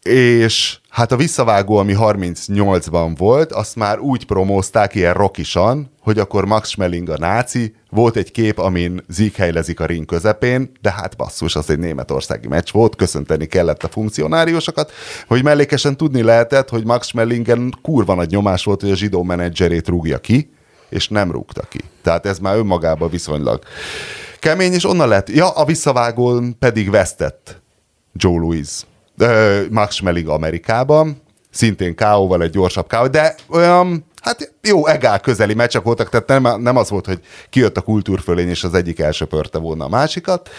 [0.10, 6.46] És hát a visszavágó, ami 38-ban volt, azt már úgy promózták ilyen rockisan, hogy akkor
[6.46, 11.56] Max Schmeling a náci, volt egy kép, amin zikhelylezik a ring közepén, de hát basszus,
[11.56, 14.92] az egy németországi meccs volt, köszönteni kellett a funkcionáriusokat,
[15.28, 19.88] hogy mellékesen tudni lehetett, hogy Max Schmelingen kurva nagy nyomás volt, hogy a zsidó menedzserét
[19.88, 20.50] rúgja ki,
[20.90, 21.80] és nem rúgta ki.
[22.02, 23.64] Tehát ez már önmagában viszonylag
[24.40, 25.30] kemény, és onnan lett.
[25.30, 27.62] Ja, a visszavágón pedig vesztett
[28.14, 28.86] Joe Louis.
[29.70, 35.82] Max Schmeling Amerikában, szintén KO-val egy gyorsabb KO, de olyan, hát jó, egál közeli meccsek
[35.82, 39.86] voltak, tehát nem, nem az volt, hogy kijött a kultúrfölény, és az egyik elsöpörte volna
[39.86, 40.50] a másikat.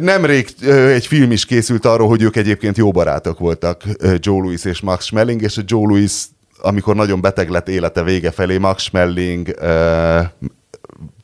[0.00, 4.80] Nemrég egy film is készült arról, hogy ők egyébként jó barátok voltak, Joe Louis és
[4.80, 6.12] Max Schmeling, és Joe Louis,
[6.58, 9.54] amikor nagyon beteg lett élete vége felé, Max Schmeling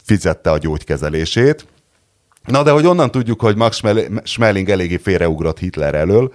[0.05, 1.67] fizette a gyógykezelését.
[2.45, 6.33] Na de hogy onnan tudjuk, hogy Max Schmel- Schmeling eléggé félreugrott Hitler elől,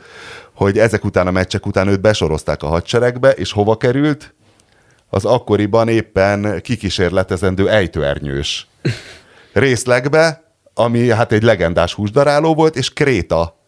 [0.54, 4.34] hogy ezek után a meccsek után őt besorozták a hadseregbe, és hova került?
[5.10, 8.68] Az akkoriban éppen kikísérletezendő ejtőernyős
[9.54, 10.44] részlegbe,
[10.74, 13.60] ami hát egy legendás húsdaráló volt, és Kréta,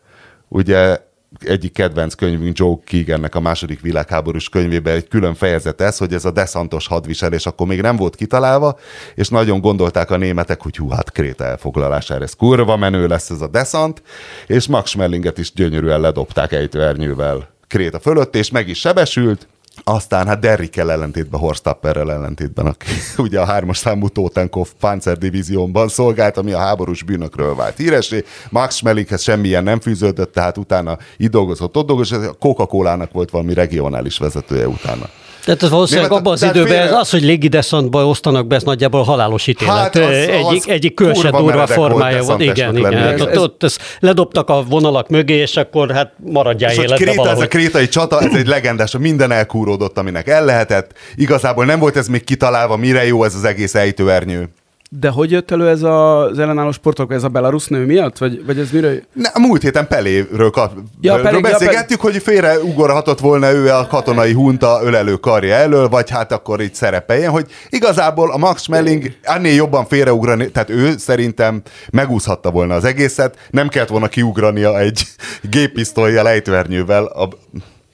[0.47, 0.97] ugye
[1.39, 6.25] egyik kedvenc könyvünk Joe Keegannek a második világháborús könyvében egy külön fejezet ez, hogy ez
[6.25, 8.79] a deszantos hadviselés akkor még nem volt kitalálva,
[9.15, 13.41] és nagyon gondolták a németek, hogy hú, hát Kréta elfoglalására ez kurva menő lesz ez
[13.41, 14.01] a deszant,
[14.47, 19.47] és Max Schmelinget is gyönyörűen ledobták ejtőernyővel Kréta fölött, és meg is sebesült,
[19.83, 26.37] aztán hát Derrickel ellentétben, Horst Tapperrel ellentétben, aki ugye a hármas számú Totenkopf panzerdivíziónban szolgált,
[26.37, 28.23] ami a háborús bűnökről vált híresé.
[28.49, 33.53] Max Schmelinghez semmilyen nem fűződött, tehát utána itt dolgozott, ott dolgozott, a Coca-Cola-nak volt valami
[33.53, 35.09] regionális vezetője utána.
[35.49, 38.55] Tehát ez valószínűleg Német- abban az tehát időben, félre- ez az, hogy légideszantba osztanak be,
[38.55, 39.75] ez nagyjából halálos ítélet.
[39.75, 42.41] Hát az- egyik, az egyik kül se durva volt formája van.
[42.41, 42.93] Igen, igen.
[42.93, 46.95] Hát Ez- ott, ott ezt ledobtak a vonalak mögé, és akkor hát maradjál És életbe
[46.95, 50.91] Kréta, ez a krétai csata, ez egy legendás, minden elkúródott, aminek el lehetett.
[51.15, 54.49] Igazából nem volt ez még kitalálva, mire jó ez az egész ejtőernyő.
[54.91, 58.17] De hogy jött elő ez a- az ellenálló sportok, ez a belarusz nő miatt?
[58.17, 58.89] Vagy, vagy ez mire?
[59.13, 60.71] Ne, a múlt héten Peléről kap,
[61.01, 65.55] Ja, ja, pedig- ja, beszélgettük, hogy félre ugorhatott volna ő a katonai hunta ölelő karja
[65.55, 70.69] elől, vagy hát akkor így szerepeljen, hogy igazából a Max Schmeling ennél jobban félreugrani, tehát
[70.69, 71.61] ő szerintem
[71.91, 75.01] megúszhatta volna az egészet, nem kellett volna kiugrania egy
[75.49, 77.03] géppisztolyjal, ejtőernyővel.
[77.05, 77.29] A,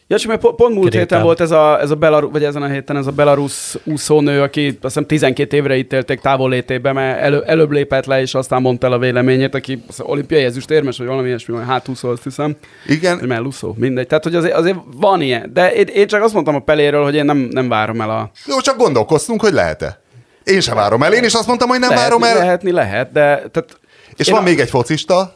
[0.08, 1.01] Ja, csak mert po- pont múlt Krétán.
[1.08, 4.41] héten volt ez a, ez a Belarus, vagy ezen a héten ez a belarusz úszónő,
[4.41, 8.88] aki azt hiszem 12 évre ítélték távollétébe, mert elő, előbb lépett le, és aztán mondta
[8.88, 12.56] el a véleményét, aki hiszem, olimpiai ezüstérmes, vagy valami ilyesmi, vagy hátúszó, azt hiszem.
[12.88, 14.08] igen, Vagy mellúszó, mindegy.
[14.08, 15.49] Tehát, hogy azért, azért van ilyen.
[15.53, 18.32] De én, én, csak azt mondtam a peléről, hogy én nem, nem várom el a...
[18.45, 20.01] jó, csak gondolkoztunk, hogy lehet-e.
[20.43, 22.38] Én sem várom el, én is azt mondtam, hogy nem lehetni, várom el.
[22.45, 23.22] Lehetni lehet, de...
[23.22, 23.80] Tehát,
[24.16, 25.36] És én van a- még egy focista,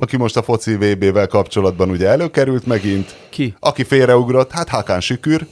[0.00, 3.14] aki most a foci VB-vel kapcsolatban ugye előkerült megint.
[3.28, 3.54] Ki?
[3.60, 5.46] Aki félreugrott, hát Hakan Sükür.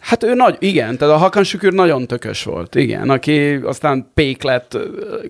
[0.00, 4.42] Hát ő nagy, igen, tehát a Hakan Sükür nagyon tökös volt, igen, aki aztán pék
[4.42, 4.78] lett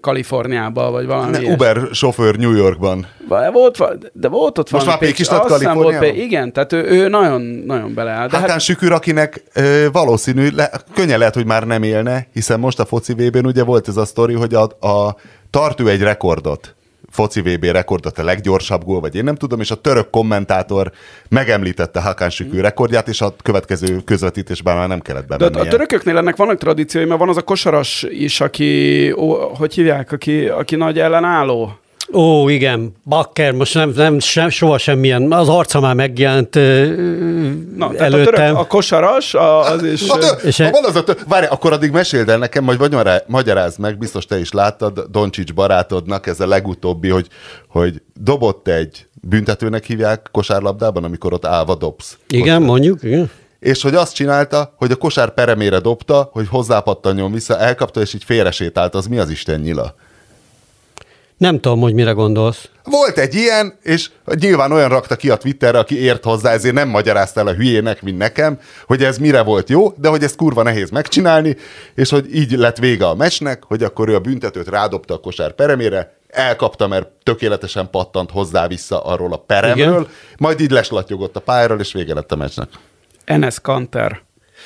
[0.00, 1.52] Kaliforniába, vagy valami Ne.
[1.52, 3.06] Uber sofőr New Yorkban.
[3.52, 3.78] Volt,
[4.12, 5.98] de volt ott Most már pék is lett Kaliforniában?
[6.10, 8.26] pék- Igen, tehát ő, ő nagyon, nagyon beleáll.
[8.28, 12.60] De Hakan hát, Sükür, akinek ö, valószínű, le, könnyen lehet, hogy már nem élne, hiszen
[12.60, 15.16] most a foci VB-n ugye volt ez a sztori, hogy a, a
[15.50, 16.74] tart ő egy rekordot
[17.10, 20.92] foci VB rekordot, a leggyorsabb gól, vagy én nem tudom, és a török kommentátor
[21.28, 25.68] megemlítette Hakan Sükür rekordját, és a következő közvetítésben már nem kellett de bemennie.
[25.68, 30.12] a törököknél ennek vannak tradíciói, mert van az a kosaras is, aki, ó, hogy hívják,
[30.12, 31.78] aki, aki nagy ellenálló.
[32.12, 36.84] Ó, igen, Bakker, most nem, nem sem, soha semmilyen, az arca már megjelent ö,
[37.76, 38.34] Na, tehát a, előttem.
[38.34, 40.08] török, a kosaras, a, az is...
[40.08, 42.64] A tö- És ha e- van az a tö- Várj, akkor addig meséld el nekem,
[42.64, 47.26] vagy magyará- magyarázd meg, biztos te is láttad Doncsics barátodnak, ez a legutóbbi, hogy,
[47.68, 52.18] hogy dobott egy büntetőnek hívják kosárlabdában, amikor ott állva dobsz.
[52.28, 53.30] Igen, mondjuk, igen.
[53.58, 58.24] És hogy azt csinálta, hogy a kosár peremére dobta, hogy hozzápattanjon vissza, elkapta, és így
[58.24, 59.94] félresétált, az mi az Isten nyila?
[61.40, 62.68] Nem tudom, hogy mire gondolsz.
[62.84, 66.88] Volt egy ilyen, és nyilván olyan rakta ki a Twitterre, aki ért hozzá, ezért nem
[66.88, 70.62] magyarázta el a hülyének, mint nekem, hogy ez mire volt jó, de hogy ezt kurva
[70.62, 71.56] nehéz megcsinálni,
[71.94, 75.52] és hogy így lett vége a meccsnek, hogy akkor ő a büntetőt rádobta a kosár
[75.52, 80.08] peremére, elkapta, mert tökéletesen pattant hozzá vissza arról a peremről, Igen.
[80.38, 82.68] majd így leslatyogott a pályáról, és vége lett a meccsnek.
[83.24, 84.22] Enes Kanter.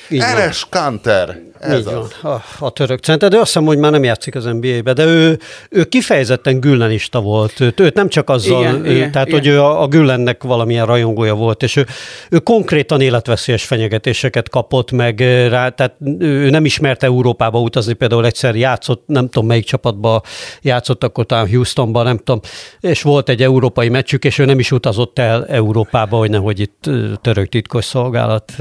[0.09, 4.03] Enes Kanter, ez Így van, a, a török center, de azt hiszem, hogy már nem
[4.03, 5.39] játszik az NBA-be, de ő,
[5.69, 7.59] ő kifejezetten güllenista volt.
[7.59, 9.39] Őt, őt nem csak azzal, Igen, ő, igen, tehát igen.
[9.39, 11.85] hogy ő a, a Güllennek valamilyen rajongója volt, és ő,
[12.29, 18.55] ő konkrétan életveszélyes fenyegetéseket kapott meg rá, tehát ő nem ismert Európába utazni, például egyszer
[18.55, 20.21] játszott, nem tudom melyik csapatba
[20.61, 22.39] játszott, akkor talán Houstonban, nem tudom,
[22.79, 26.89] és volt egy európai meccsük, és ő nem is utazott el Európába, hogy nehogy itt
[27.21, 28.53] török titkos szolgálat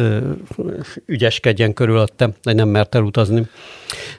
[1.06, 3.44] ügyeskedjen körülöttem, de nem mert elutazni.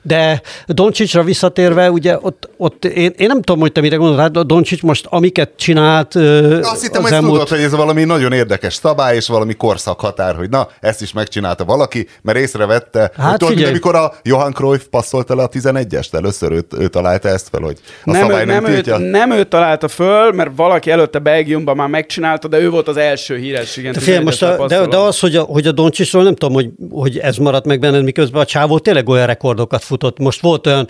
[0.02, 4.46] De Doncsicsra visszatérve, ugye ott, ott én, én nem tudom, hogy te mire gondolod, hát
[4.46, 7.34] Doncsics most amiket csinált Azt hittem, az hogy elmúlt...
[7.34, 11.66] tudod, hogy ez valami nagyon érdekes szabály, és valami korszakhatár, hogy na, ezt is megcsinálta
[11.66, 16.14] valaki, mert észrevette, hát hogy tudod, mint amikor a Johan Cruyff passzolta le a 11-est,
[16.14, 19.00] először ő, ő találta ezt fel, hogy a Nem, szabály ő, nem, nem, tiltja.
[19.00, 22.98] őt, nem ő találta föl, mert valaki előtte Belgiumban már megcsinálta, de ő volt az
[22.98, 23.94] első híres, igen.
[23.94, 26.54] De, fél, 11-es most a, de, de az, hogy a, hogy a Doncsicsról nem tudom,
[26.54, 29.26] hogy, hogy ez maradt meg benned, miközben a csávó tényleg olyan
[29.66, 30.20] rekordokat futott.
[30.20, 30.88] Most volt olyan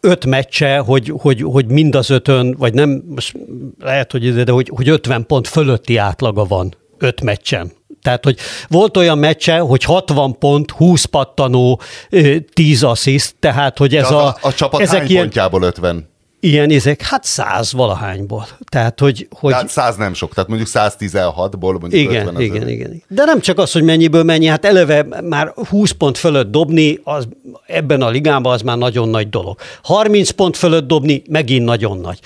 [0.00, 3.36] öt meccse, hogy, hogy, hogy mind az ötön, vagy nem, most
[3.80, 7.72] lehet, hogy ide, de hogy, hogy 50 pont fölötti átlaga van öt meccsen.
[8.02, 13.90] Tehát, hogy volt olyan meccse, hogy 60 pont, 20 pattanó, ö, 10 assziszt, tehát, hogy
[13.90, 16.08] De ez az a, a, a csapat ezek hány ilyen, pontjából 50?
[16.40, 18.46] Ilyen izék, hát száz valahányból.
[18.68, 22.62] Tehát, hogy, hogy Tehát 100 nem sok, tehát mondjuk 116-ból mondjuk igen, 50 az igen,
[22.62, 22.68] öt.
[22.68, 23.02] igen.
[23.08, 27.28] De nem csak az, hogy mennyiből mennyi, hát eleve már 20 pont fölött dobni, az
[27.66, 29.58] ebben a ligában az már nagyon nagy dolog.
[29.82, 32.18] 30 pont fölött dobni, megint nagyon nagy.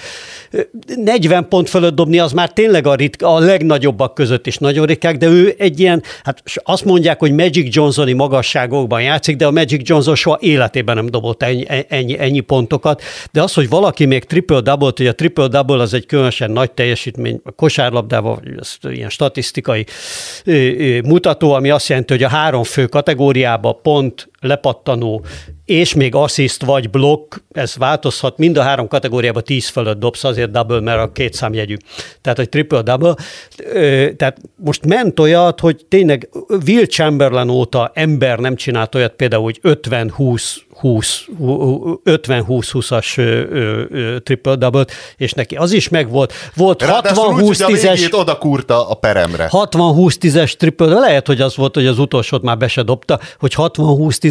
[0.96, 5.16] 40 pont fölött dobni, az már tényleg a, ritka, a legnagyobbak között is nagyon ritkák,
[5.16, 9.88] de ő egy ilyen, hát azt mondják, hogy Magic Johnsoni magasságokban játszik, de a Magic
[9.88, 13.02] Johnson soha életében nem dobott ennyi, ennyi, ennyi pontokat.
[13.32, 17.50] De az, hogy valaki még triple-double, hogy a triple-double az egy különösen nagy teljesítmény a
[17.50, 19.86] kosárlabdában, ez ilyen statisztikai
[21.04, 25.24] mutató, ami azt jelenti, hogy a három fő kategóriába pont, lepattanó
[25.64, 30.50] és még assziszt vagy blokk, ez változhat, mind a három kategóriában 10 fölött dobsz, azért
[30.50, 31.76] double, mert a két számjegyű.
[32.20, 33.14] Tehát, hogy triple-double.
[34.16, 36.28] Tehát most ment olyat, hogy tényleg
[36.66, 40.42] Will Chamberlain óta ember nem csinált olyat, például, hogy 50-20
[40.82, 41.24] 20,
[42.04, 44.84] 50-20-20-as triple-double
[45.16, 46.32] és neki az is megvolt.
[46.54, 49.48] Volt Ráadásul úgy, hogy a 60-20-10-es végét oda kurta a peremre.
[49.50, 53.54] 60-20-10-es triple, lehet, hogy az volt, hogy az utolsót már be se dobta, hogy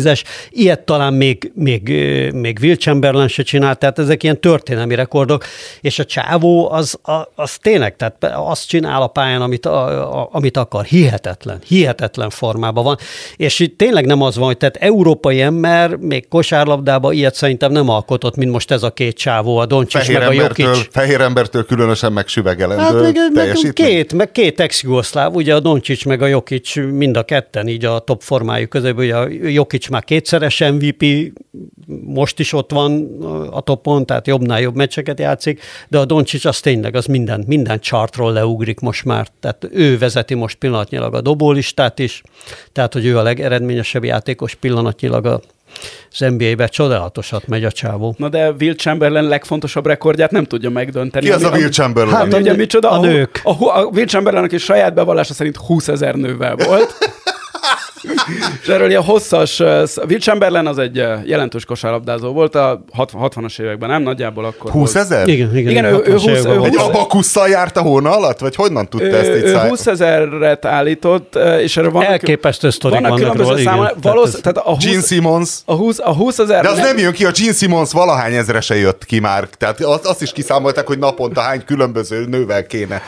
[0.01, 1.89] 60-20-10-es, ilyet talán még, még,
[2.33, 5.45] még Will Chamberlain se csinált, tehát ezek ilyen történelmi rekordok,
[5.81, 6.99] és a csávó az,
[7.35, 10.85] az tényleg, tehát azt csinál a pályán, amit, a, a, amit akar.
[10.85, 12.97] Hihetetlen, hihetetlen formában van.
[13.35, 17.89] És itt tényleg nem az van, hogy tehát európai ember még kosárlabdában ilyet szerintem nem
[17.89, 20.87] alkotott, mint most ez a két csávó, a Doncsics meg a embertől, Jokic.
[20.91, 26.25] fehér embertől különösen megsüvegelendő Hát meg, két, meg két ex-jugoszláv, ugye a Doncsics meg a
[26.25, 31.31] Jokic mind a ketten így a top formájuk között, ugye a Jokic már kétszeres MVP,
[32.03, 33.21] most is ott van
[33.51, 37.79] a topon, tehát jobbnál jobb meccseket játszik, de a Doncsics az tényleg az minden, minden
[37.79, 42.21] chartról leugrik most már, tehát ő vezeti most pillanatnyilag a dobólistát is,
[42.71, 45.41] tehát hogy ő a legeredményesebb játékos pillanatnyilag a
[46.11, 48.15] az NBA-be csodálatosat megy a csávó.
[48.17, 51.25] Na de Will Chamberlain legfontosabb rekordját nem tudja megdönteni.
[51.25, 52.15] Ki az a Will Chamberlain?
[52.15, 52.89] Hát, ugye micsoda?
[52.91, 53.41] a nők.
[53.43, 56.97] A, a, a Will Chamberlainnek is saját bevallása szerint 20 ezer nővel volt.
[58.61, 63.89] És erről ilyen hosszas, Will Chamberlain az egy jelentős kosárlabdázó volt a 60, 60-as években,
[63.89, 64.01] nem?
[64.01, 65.05] Nagyjából akkor 20 volt.
[65.05, 65.27] ezer?
[65.27, 66.73] Igen, igen, Igen, ő- ő 60-as 20 években ő volt.
[66.73, 68.39] Egy 20 abakusszal járt a hóna alatt?
[68.39, 69.69] Vagy honnan tudta ezt Ő, így ő száj...
[69.69, 73.73] 20 ezeret állított, és erről vannak, Elképesztő sztorik vannak vannak különböző róla, igen.
[73.73, 73.99] számok.
[74.01, 75.49] Tehát Valósz, tehát a 20, Gene Simmons.
[75.65, 76.63] a 20, a 20 ezer...
[76.63, 79.47] De az nem jön ki, a Gene Simmons valahány ezre se jött ki már.
[79.57, 83.01] Tehát azt, azt is kiszámolták, hogy naponta hány különböző nővel kéne.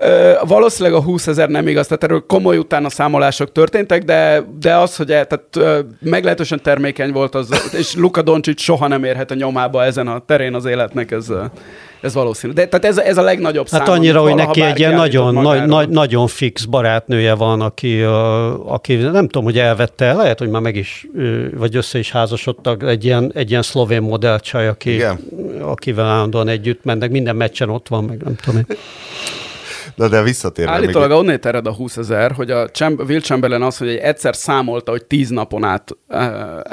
[0.00, 4.76] Ö, valószínűleg a 20 ezer nem igaz, tehát erről komoly utána számolások történtek, de, de
[4.76, 9.30] az, hogy e, tehát, ö, meglehetősen termékeny volt az, és Luka Doncic soha nem érhet
[9.30, 11.26] a nyomába ezen a terén az életnek, ez,
[12.00, 12.52] ez valószínű.
[12.52, 13.80] De, tehát ez, ez a legnagyobb szám.
[13.80, 18.00] Hát annyira, amit hogy neki egy ilyen nagyon, nagy, nagy, nagyon fix barátnője van, aki,
[18.00, 21.06] a, aki nem tudom, hogy elvette, lehet, hogy már meg is,
[21.54, 25.18] vagy össze is házasodtak, egy ilyen, egy ilyen szlovén modellcsaj, aki, Igen.
[25.60, 28.76] akivel állandóan együtt mennek, minden meccsen ott van, meg nem tudom én.
[29.98, 30.80] De, de visszatérve még...
[30.80, 34.36] Állítólag onnét ered a 20 ezer, hogy a Chamber, Will Chamberlain az, hogy egy egyszer
[34.36, 36.20] számolta, hogy 10 napon át uh,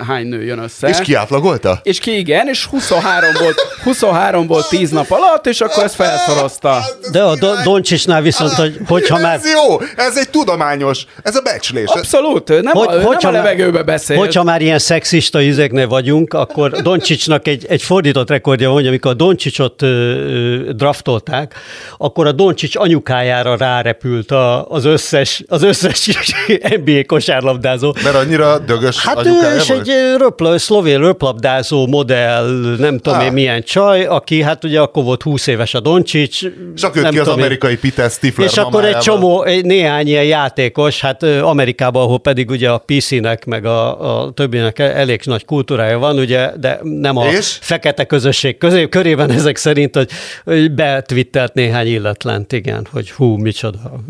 [0.07, 0.88] hány nő jön össze.
[0.88, 1.80] És kiátlagolta?
[1.84, 6.80] És ki igen, és 23 volt, 23 volt 10 nap alatt, és akkor ezt felszorozta.
[7.11, 9.36] De a Do- Doncsicsnál viszont, hogy, hogyha már...
[9.36, 11.89] Ez jó, ez egy tudományos, ez a becslés.
[11.89, 14.17] Abszolút, nem, Hogy- a, nem hogyha a levegőbe beszél.
[14.17, 19.11] Hogyha már ilyen szexista izéknél vagyunk, akkor Doncsicsnak egy, egy fordított rekordja van, hogy amikor
[19.11, 21.53] a Doncsicsot ö, ö, draftolták,
[21.97, 22.76] akkor a Doncsics
[23.16, 26.09] anyukájára rárepült a, az összes, az összes
[26.84, 27.95] NBA kosárlabdázó.
[28.03, 33.26] Mert annyira dögös Hát ő is egy röpla, szlovén röplabdázó modell, nem tudom Á.
[33.26, 36.43] én milyen csaj, aki hát ugye akkor volt 20 éves a Doncsics.
[36.76, 37.34] És akkor nem ki az én.
[37.34, 42.49] amerikai Peter Stifler És akkor egy csomó, egy néhány ilyen játékos, hát Amerikában, ahol pedig
[42.49, 47.26] ugye a PC-nek, meg a, a többinek elég nagy kultúrája van, ugye, de nem a
[47.26, 47.57] És?
[47.61, 50.09] fekete közösség közé, körében ezek szerint, hogy,
[50.45, 54.03] hogy betwittelt néhány illetlent, igen, hogy hú, micsoda.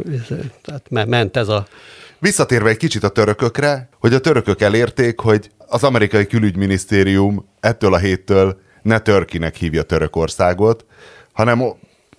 [0.61, 1.65] Tehát me- ment ez a...
[2.19, 7.97] Visszatérve egy kicsit a törökökre, hogy a törökök elérték, hogy az amerikai külügyminisztérium ettől a
[7.97, 10.85] héttől ne Törkinek hívja Törökországot,
[11.33, 11.63] hanem,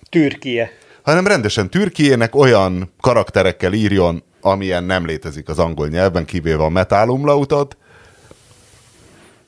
[0.09, 0.71] Türkie.
[1.01, 7.77] hanem rendesen Türkiének olyan karakterekkel írjon, amilyen nem létezik az angol nyelvben, kivéve a metálumlautot,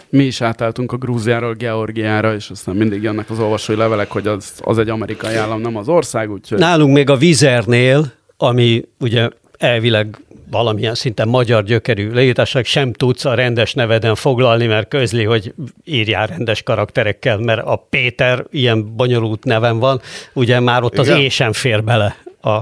[0.09, 4.53] Mi is átálltunk a Grúziáról Georgiára, és aztán mindig jönnek az olvasói levelek, hogy az,
[4.61, 6.57] az egy amerikai állam, nem az ország, úgyhogy...
[6.57, 10.17] Nálunk még a Vizernél, ami ugye elvileg
[10.51, 15.53] valamilyen szinten magyar gyökerű leírásnak sem tudsz a rendes neveden foglalni, mert közli, hogy
[15.83, 20.01] írjál rendes karakterekkel, mert a Péter ilyen bonyolult neven van,
[20.33, 21.13] ugye már ott Igen.
[21.13, 22.59] az é sem fér bele a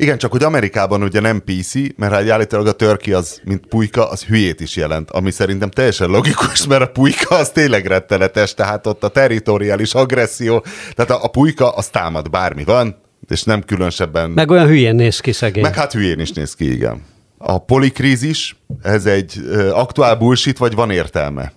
[0.00, 4.08] Igen, csak hogy Amerikában ugye nem PC, mert hát állítólag a törki az, mint pulyka,
[4.10, 8.86] az hülyét is jelent, ami szerintem teljesen logikus, mert a pulyka az tényleg rettenetes, tehát
[8.86, 12.96] ott a territoriális agresszió, tehát a, a pulyka az támad, bármi van,
[13.28, 14.30] és nem különösebben...
[14.30, 15.62] Meg olyan hülyén néz ki szegény.
[15.62, 17.02] Meg hát hülyén is néz ki, igen.
[17.38, 19.32] A polikrízis, ez egy
[19.72, 21.52] aktuál bullshit, vagy van értelme?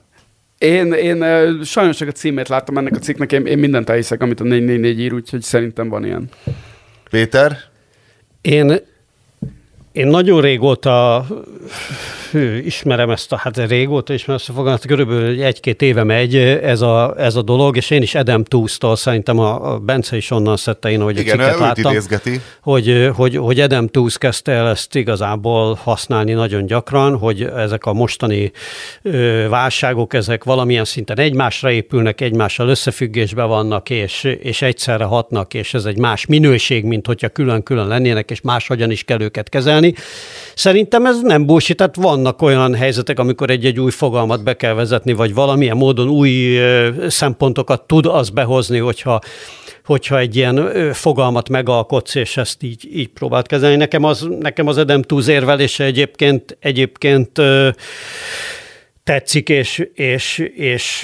[0.58, 1.24] Én, én
[1.64, 5.00] sajnos csak a címét láttam ennek a cikknek, én, én mindent elhiszek, amit a 444
[5.00, 6.30] ír, úgyhogy szerintem van ilyen.
[7.10, 7.72] Péter?
[8.44, 8.80] Én,
[9.91, 11.26] én nagyon régóta
[12.34, 16.82] hű, ismerem ezt a, hát régóta ismerem ezt a fogalmat, körülbelül egy-két éve megy ez
[16.82, 20.58] a, ez a dolog, és én is Edem Túsztól, szerintem a, a Bence is onnan
[20.58, 22.42] szedte én, hogy Igen, a cikket láttam, idézgeti.
[22.62, 27.94] hogy, hogy, hogy Edem Túsz kezdte el ezt igazából használni nagyon gyakran, hogy ezek a
[27.94, 28.52] mostani
[29.02, 35.74] ö, válságok, ezek valamilyen szinten egymásra épülnek, egymással összefüggésben vannak, és, és egyszerre hatnak, és
[35.74, 39.94] ez egy más minőség, mint hogyha külön-külön lennének, és máshogyan is kell őket kezelni.
[40.56, 45.13] Szerintem ez nem bullshit, tehát vannak olyan helyzetek, amikor egy-egy új fogalmat be kell vezetni,
[45.13, 46.59] vagy valamilyen módon új
[47.07, 49.21] szempontokat tud az behozni, hogyha
[49.86, 53.76] hogyha egy ilyen fogalmat megalkotsz, és ezt így, így próbált kezelni.
[53.76, 57.41] Nekem az, nekem az Edem Túz érvelése egyébként, egyébként
[59.03, 61.03] tetszik, és, és, és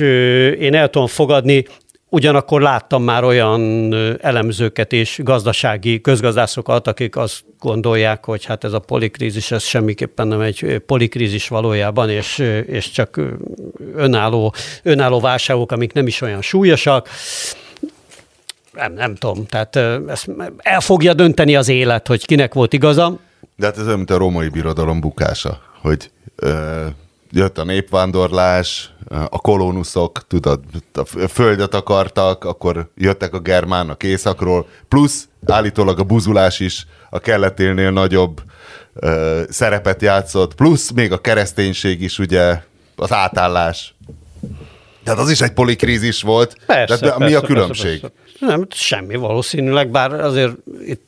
[0.59, 1.65] én el tudom fogadni,
[2.11, 8.79] Ugyanakkor láttam már olyan elemzőket és gazdasági közgazdászokat, akik azt gondolják, hogy hát ez a
[8.79, 12.37] polikrízis, ez semmiképpen nem egy polikrízis valójában, és,
[12.67, 13.19] és csak
[13.95, 14.53] önálló,
[14.83, 17.09] önálló válságok, amik nem is olyan súlyosak.
[18.73, 19.75] Nem, nem tudom, tehát
[20.07, 23.19] ezt el fogja dönteni az élet, hogy kinek volt igaza.
[23.55, 26.85] De hát ez olyan, mint a római birodalom bukása, hogy ö,
[27.31, 30.59] jött a népvándorlás, a kolónuszok, tudod,
[30.93, 37.91] a földet akartak, akkor jöttek a germánok északról, plusz állítólag a buzulás is a kelletélnél
[37.91, 38.41] nagyobb
[38.93, 42.61] ö, szerepet játszott, plusz még a kereszténység is ugye,
[42.95, 43.93] az átállás.
[45.09, 46.55] Tehát az is egy polikrízis volt.
[46.65, 47.99] Persze, Tehát mi persze, a különbség?
[47.99, 48.45] Persze, persze.
[48.55, 50.51] Nem, semmi valószínűleg, bár azért
[50.85, 51.07] itt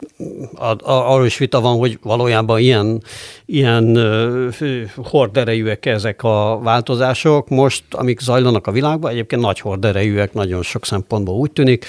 [0.54, 3.04] a, a, arról is vita van, hogy valójában ilyen,
[3.46, 10.64] ilyen uh, horderejűek ezek a változások most, amik zajlanak a világban, egyébként nagy horderejűek nagyon
[10.64, 11.86] sok szempontból úgy tűnik,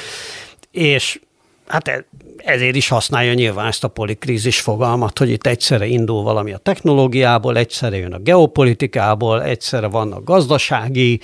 [0.71, 1.21] és
[1.67, 2.07] hát e-
[2.45, 7.57] ezért is használja nyilván ezt a polikrízis fogalmat, hogy itt egyszerre indul valami a technológiából,
[7.57, 11.21] egyszerre jön a geopolitikából, egyszerre vannak gazdasági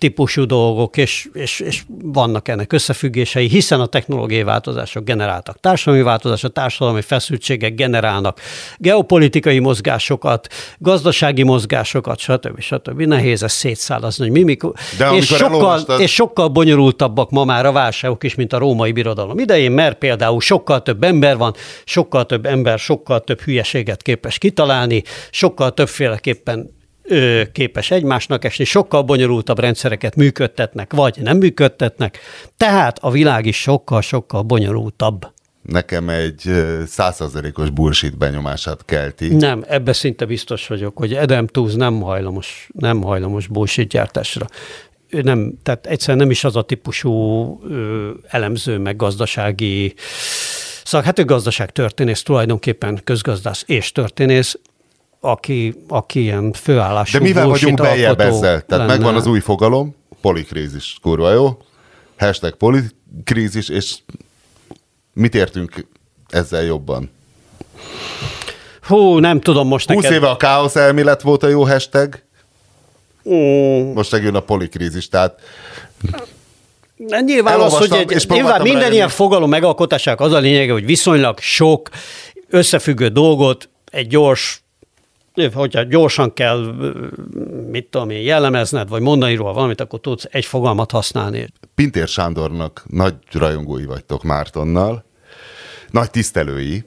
[0.00, 6.52] típusú dolgok, és, és, és vannak ennek összefüggései, hiszen a technológiai változások generáltak társadalmi változások,
[6.52, 8.40] társadalmi feszültségek generálnak
[8.76, 10.48] geopolitikai mozgásokat,
[10.78, 12.60] gazdasági mozgásokat, stb.
[12.60, 13.00] stb.
[13.00, 14.72] Nehéz ezt szétszállazni, hogy mi mikor.
[14.98, 18.92] De és, sokkal, elolvastad- és sokkal bonyolultabbak ma már a válságok is, mint a római
[18.92, 21.54] birodalom idején, mert például sokkal több ember van,
[21.84, 26.78] sokkal több ember sokkal több hülyeséget képes kitalálni, sokkal többféleképpen
[27.52, 32.18] képes egymásnak esni, sokkal bonyolultabb rendszereket működtetnek, vagy nem működtetnek,
[32.56, 35.26] tehát a világ is sokkal-sokkal bonyolultabb.
[35.62, 36.42] Nekem egy
[36.86, 39.34] százszerzelékos bullshit benyomását kelti.
[39.34, 44.46] Nem, ebbe szinte biztos vagyok, hogy Adam Tooze nem hajlamos, nem hajlamos bullshit gyártásra.
[45.08, 47.10] Ő nem, tehát egyszerűen nem is az a típusú
[47.68, 49.94] ö, elemző, meg gazdasági
[50.90, 54.58] Szóval hát ő gazdaságtörténész, tulajdonképpen közgazdász és történész,
[55.20, 58.40] aki, aki ilyen főállású De mivel vagyunk beljebb ezzel?
[58.40, 58.86] Tehát lenne.
[58.86, 61.58] megvan az új fogalom, polikrízis, kurva jó.
[62.18, 63.96] Hashtag polikrízis, és
[65.12, 65.86] mit értünk
[66.28, 67.10] ezzel jobban?
[68.82, 70.16] Hú, nem tudom most 20 neked.
[70.18, 72.22] éve a káosz elmélet volt a jó hashtag,
[73.28, 75.40] Mm, most megjön a polikrízis, tehát
[77.08, 78.94] Nyilván az, Elolvastam, hogy egy, és nyilván minden rájönni.
[78.94, 81.88] ilyen fogalom megalkotásának az a lényege, hogy viszonylag sok
[82.48, 84.62] összefüggő dolgot egy gyors
[85.54, 86.74] hogyha gyorsan kell,
[87.70, 91.46] mit tudom én, jellemezned, vagy mondani róla valamit, akkor tudsz egy fogalmat használni.
[91.74, 95.04] Pintér Sándornak nagy rajongói vagytok Mártonnal,
[95.90, 96.84] nagy tisztelői,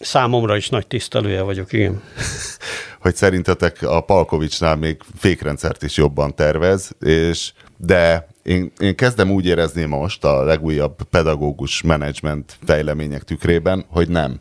[0.00, 2.02] Számomra is nagy tisztelője vagyok, igen.
[3.02, 9.46] hogy szerintetek a Palkovicsnál még fékrendszert is jobban tervez, és de én, én kezdem úgy
[9.46, 14.40] érezni most a legújabb pedagógus menedzsment fejlemények tükrében, hogy nem.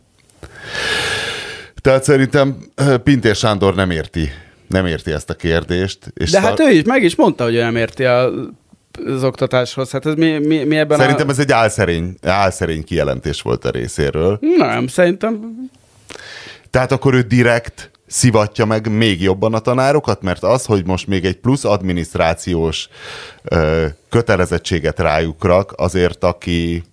[1.81, 4.29] Tehát szerintem ö, Pintér Sándor nem érti,
[4.67, 5.99] nem érti ezt a kérdést.
[6.13, 8.29] És De szar- hát ő is, meg is mondta, hogy ő nem érti a,
[9.05, 9.91] az oktatáshoz.
[9.91, 11.31] Hát ez mi, mi, mi ebben Szerintem a...
[11.31, 14.39] ez egy álszerény, álszerény kijelentés volt a részéről.
[14.57, 15.55] Nem, szerintem
[16.69, 21.25] Tehát akkor ő direkt szivatja meg még jobban a tanárokat, mert az, hogy most még
[21.25, 22.89] egy plusz adminisztrációs
[23.43, 26.83] ö, kötelezettséget rájuk rak, azért aki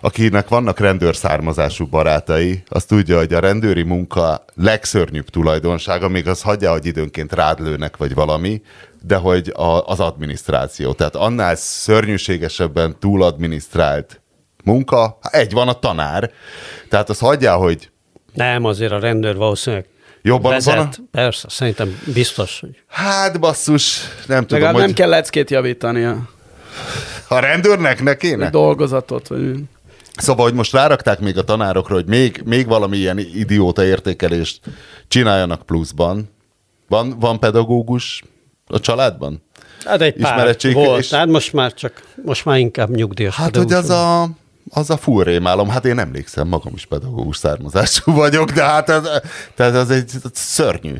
[0.00, 6.70] akinek vannak rendőrszármazású barátai, az tudja, hogy a rendőri munka legszörnyűbb tulajdonsága, még az hagyja,
[6.70, 8.62] hogy időnként rád lőnek, vagy valami,
[9.02, 10.92] de hogy a, az adminisztráció.
[10.92, 14.20] Tehát annál szörnyűségesebben túladminisztrált
[14.64, 16.30] munka, egy van a tanár.
[16.88, 17.90] Tehát az hagyja, hogy
[18.34, 19.86] Nem, azért a rendőr valószínűleg
[20.22, 20.76] Jobban vezet.
[20.76, 26.04] van Persze, szerintem biztos, hogy Hát basszus, nem tudom, legalább hogy nem kell leckét javítani
[27.28, 28.50] a rendőrnek ne kéne.
[28.50, 29.28] dolgozatot.
[29.28, 29.54] Vagy...
[30.16, 34.60] Szóval, hogy most rárakták még a tanárokra, hogy még, még valami ilyen idióta értékelést
[35.08, 36.30] csináljanak pluszban.
[36.88, 38.22] Van, van pedagógus
[38.66, 39.42] a családban?
[39.84, 43.34] hát egy pár volt, és- hát most már csak, most már inkább nyugdíjas.
[43.34, 44.28] Hát, hogy pedagógus az a,
[44.70, 45.68] az a full rémálom.
[45.68, 49.02] Hát én emlékszem, magam is pedagógus származású vagyok, de hát ez,
[49.54, 50.94] tehát ez egy szörnyű.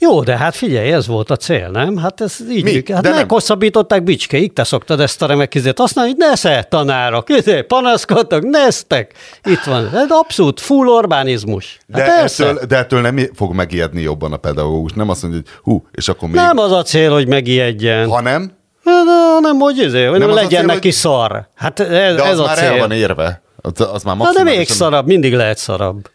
[0.00, 1.96] Jó, de hát figyelj, ez volt a cél, nem?
[1.96, 2.70] Hát ez így Mi?
[2.72, 2.94] működik.
[2.94, 7.62] Hát De meghosszabbították bicskéig, te szoktad ezt a remek izét használni, hogy nesze, tanárok, izé,
[7.62, 9.12] panaszkodtak, neztek.
[9.44, 11.78] Itt van, ez abszolút full Orbánizmus.
[11.92, 12.46] Hát De, persze.
[12.46, 14.92] ettől, de ettől nem fog megijedni jobban a pedagógus.
[14.92, 16.36] Nem azt mondja, hogy hú, és akkor még...
[16.36, 18.08] Nem az a cél, hogy megijedjen.
[18.08, 18.40] Ha...
[18.88, 21.48] Hanem, Nem, hogy izé, nem, az a legyen cél, neki hogy- szar.
[21.54, 22.66] Hát ez, de az ez a már cél.
[22.66, 23.42] el van érve.
[23.56, 26.10] Az, az már Na de még szarabb, mindig lehet szarabb.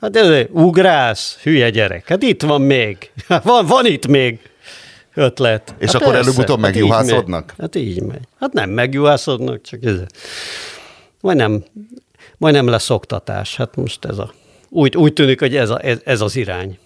[0.00, 2.08] Hát ez ugrász, hülye gyerek.
[2.08, 3.10] Hát itt van még.
[3.28, 4.38] Hát van, van itt még
[5.14, 5.74] ötlet.
[5.78, 7.46] És hát akkor előbb-utóbb így megjuhászodnak?
[7.46, 7.56] megy.
[7.60, 8.20] Hát így megy.
[8.40, 9.96] Hát nem megjuhászodnak, csak ez.
[11.20, 11.64] Majd nem,
[12.36, 13.56] majd nem lesz oktatás.
[13.56, 14.32] Hát most ez a...
[14.68, 16.78] Úgy, úgy tűnik, hogy ez, a, ez, ez az irány.